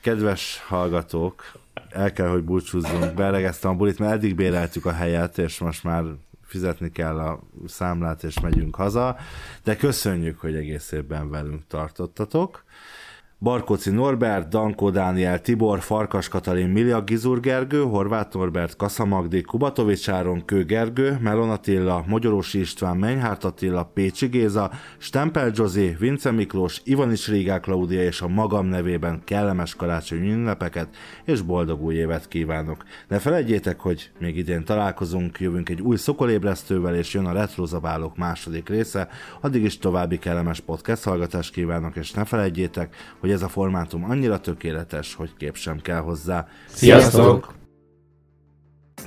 [0.00, 1.42] kedves hallgatók,
[1.90, 3.14] el kell, hogy búcsúzzunk.
[3.14, 6.04] Beregeztem a bulit, mert eddig béreltük a helyet, és most már
[6.42, 9.16] fizetni kell a számlát, és megyünk haza.
[9.64, 12.64] De köszönjük, hogy egész évben velünk tartottatok.
[13.44, 20.08] Barkóci Norbert, Dankó Dániel, Tibor, Farkas Katalin, Milja Gizur Gergő, Horváth Norbert, Kassa Magdi, Kubatovics
[20.08, 26.80] Áron, Kő Gergő, Melon Attila, Magyarósi István, Menyhárt Attila, Pécsi Géza, Stempel Zsozi, Vince Miklós,
[26.84, 30.88] Ivanics Rigák Klaudia és a magam nevében kellemes karácsonyi ünnepeket
[31.24, 32.84] és boldog új évet kívánok.
[33.08, 38.68] Ne felejtjétek, hogy még idén találkozunk, jövünk egy új szokolébresztővel, és jön a Retrozabálók második
[38.68, 39.08] része.
[39.40, 44.40] Addig is további kellemes podcast hallgatást kívánok, és ne felejtjétek, hogy ez a formátum annyira
[44.40, 46.46] tökéletes, hogy kép sem kell hozzá.
[46.68, 47.54] Sziasztok!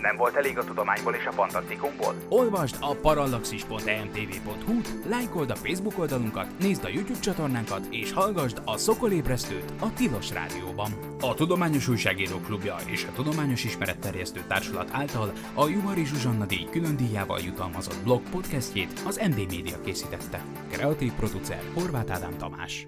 [0.01, 2.15] Nem volt elég a tudományból és a fantasztikumból?
[2.29, 9.73] Olvasd a parallaxis.emtv.hu, lájkold a Facebook oldalunkat, nézd a YouTube csatornánkat, és hallgasd a Szokolébresztőt
[9.79, 10.91] a Tilos Rádióban.
[11.19, 16.95] A Tudományos Újságíró Klubja és a Tudományos Ismeretterjesztő Társulat által a Juhari Zsuzsanna díj külön
[16.95, 20.41] díjával jutalmazott blog podcastjét az MD Media készítette.
[20.71, 22.87] Kreatív producer Horváth Ádám Tamás.